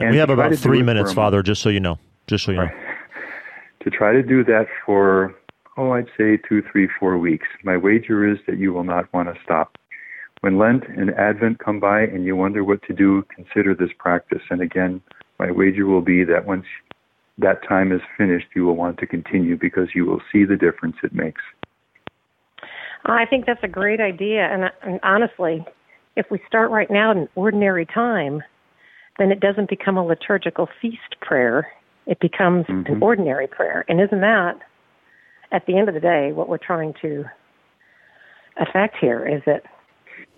[0.00, 1.98] And we have about three minutes, Father, just so you know.
[2.26, 2.64] Just so you know.
[2.64, 2.74] Right.
[3.84, 5.34] to try to do that for,
[5.76, 7.46] oh, I'd say two, three, four weeks.
[7.62, 9.76] My wager is that you will not want to stop.
[10.40, 14.42] When Lent and Advent come by and you wonder what to do, consider this practice.
[14.50, 15.00] And again,
[15.38, 16.66] my wager will be that once
[17.38, 20.96] that time is finished, you will want to continue because you will see the difference
[21.02, 21.42] it makes.
[23.06, 24.42] I think that's a great idea.
[24.50, 25.64] And, and honestly,
[26.16, 28.42] if we start right now in ordinary time,
[29.18, 31.68] then it doesn't become a liturgical feast prayer.
[32.06, 33.02] It becomes an Mhm.
[33.02, 33.84] ordinary prayer.
[33.88, 34.56] And isn't that,
[35.52, 37.24] at the end of the day, what we're trying to
[38.56, 39.62] affect here is that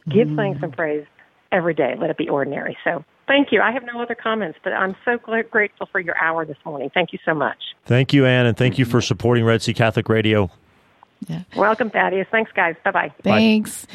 [0.08, 1.06] give thanks and praise
[1.52, 1.94] every day.
[1.98, 2.76] Let it be ordinary.
[2.84, 3.60] So thank you.
[3.60, 6.90] I have no other comments, but I'm so gl- grateful for your hour this morning.
[6.92, 7.58] Thank you so much.
[7.84, 10.50] Thank you, Anne, and thank you for supporting Red C Catholic Radio.
[11.56, 12.26] Welcome, Thaddeus.
[12.30, 12.76] Thanks, guys.
[12.84, 13.12] Bye bye.
[13.22, 13.86] Thanks.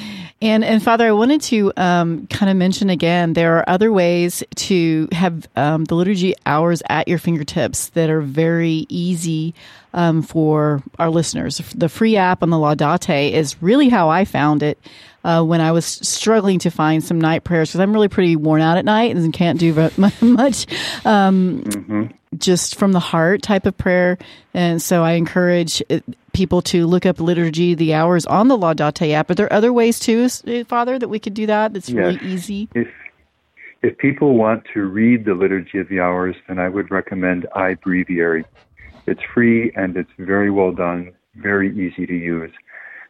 [0.41, 4.43] And and Father, I wanted to um, kind of mention again there are other ways
[4.55, 9.53] to have um, the liturgy hours at your fingertips that are very easy
[9.93, 11.57] um, for our listeners.
[11.75, 14.77] The free app on the Laudate is really how I found it.
[15.23, 18.59] Uh, when I was struggling to find some night prayers, because I'm really pretty worn
[18.59, 19.71] out at night and can't do
[20.21, 20.65] much
[21.05, 24.17] um, just from the heart type of prayer.
[24.53, 25.99] And so I encourage uh,
[26.33, 29.27] people to look up liturgy, the hours on the Laudate app.
[29.27, 31.73] But there are other ways too, uh, Father, that we could do that.
[31.73, 32.69] That's really easy.
[32.73, 32.87] If
[33.83, 38.45] if people want to read the Liturgy of the Hours, then I would recommend iBreviary.
[39.07, 42.51] It's free and it's very well done, very easy to use.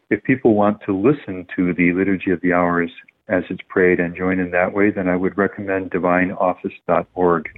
[0.10, 2.90] If people want to listen to the Liturgy of the Hours
[3.28, 7.50] as it's prayed and join in that way, then I would recommend divineoffice.org.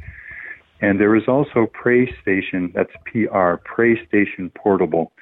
[0.84, 5.14] And there is also Pray Station, that's PR, Pray Station Portable,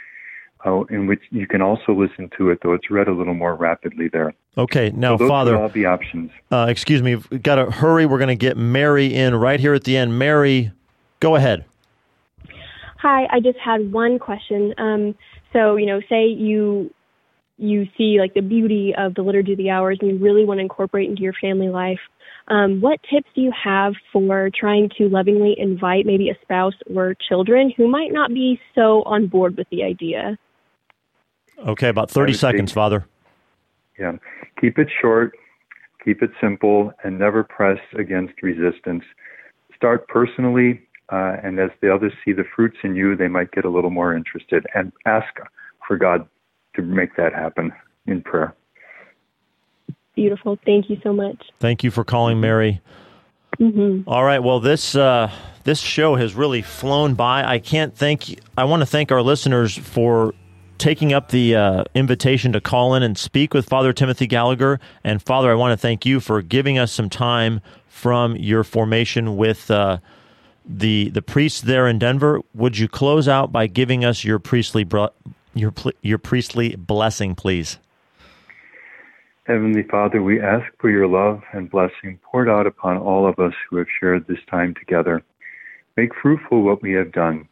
[0.66, 3.56] uh, in which you can also listen to it, though it's read a little more
[3.56, 4.34] rapidly there.
[4.58, 6.32] Okay, now, so those Father, would all the options.
[6.52, 8.08] uh, excuse me, we've got to hurry.
[8.08, 10.18] We're going to get Mary in right here at the end.
[10.18, 10.72] Mary,
[11.20, 11.64] go ahead.
[12.98, 14.74] Hi, I just had one question.
[14.80, 15.14] Um,
[15.54, 16.92] so, you know, say you
[17.60, 20.58] you see like the beauty of the liturgy of the hours and you really want
[20.58, 22.00] to incorporate into your family life.
[22.48, 27.16] Um, what tips do you have for trying to lovingly invite maybe a spouse or
[27.30, 30.38] children who might not be so on board with the idea?
[31.60, 33.06] Okay, about 30 seconds, say- Father.
[34.00, 34.14] Yeah.
[34.60, 35.34] Keep it short,
[36.04, 39.04] keep it simple, and never press against resistance.
[39.76, 43.66] Start personally, uh, and as the others see the fruits in you, they might get
[43.66, 44.66] a little more interested.
[44.74, 45.28] And ask
[45.88, 46.28] for God
[46.76, 47.72] to make that happen
[48.08, 48.56] in prayer.
[50.22, 50.60] Beautiful.
[50.68, 51.42] Thank you so much.
[51.60, 52.80] Thank you for calling, Mary.
[53.58, 54.38] hmm All right.
[54.38, 55.32] Well, this uh,
[55.64, 57.44] this show has really flown by.
[57.44, 58.40] I can't thank.
[58.56, 60.36] I want to thank our listeners for
[60.78, 64.80] taking up the uh, invitation to call in and speak with Father Timothy Gallagher.
[65.04, 69.38] And Father, I want to thank you for giving us some time from your formation
[69.38, 69.98] with uh,
[70.64, 72.42] the the priests there in Denver.
[72.54, 75.14] Would you close out by giving us your priestly bro-
[75.56, 77.80] your your priestly blessing, please?
[79.48, 83.54] Heavenly Father, we ask for your love and blessing poured out upon all of us
[83.70, 85.24] who have shared this time together.
[85.98, 87.48] Make fruitful what we have done.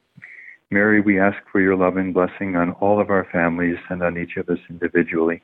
[0.70, 4.20] Mary, we ask for your love and blessing on all of our families and on
[4.20, 5.42] each of us individually.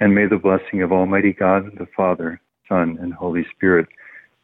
[0.00, 3.86] And may the blessing of Almighty God, the Father, Son, and Holy Spirit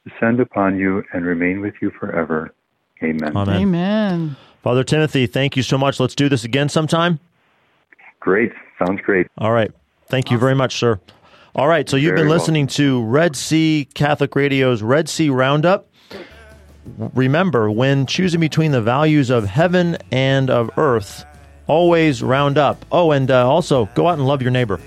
[0.08, 2.54] descend upon you and remain with you forever.
[3.02, 3.36] Amen.
[3.36, 3.60] Amen.
[3.60, 4.36] Amen.
[4.62, 5.98] Father Timothy, thank you so much.
[5.98, 7.18] Let's do this again sometime.
[8.20, 8.52] Great.
[8.78, 9.26] Sounds great.
[9.36, 9.72] All right.
[10.06, 11.00] Thank you very much, sir.
[11.54, 11.88] All right.
[11.88, 12.40] So you've Very been welcome.
[12.40, 15.88] listening to Red C Catholic Radio's Red C Roundup.
[17.14, 21.24] Remember, when choosing between the values of heaven and of earth,
[21.66, 22.84] always round up.
[22.92, 24.80] Oh, and uh, also go out and love your neighbor.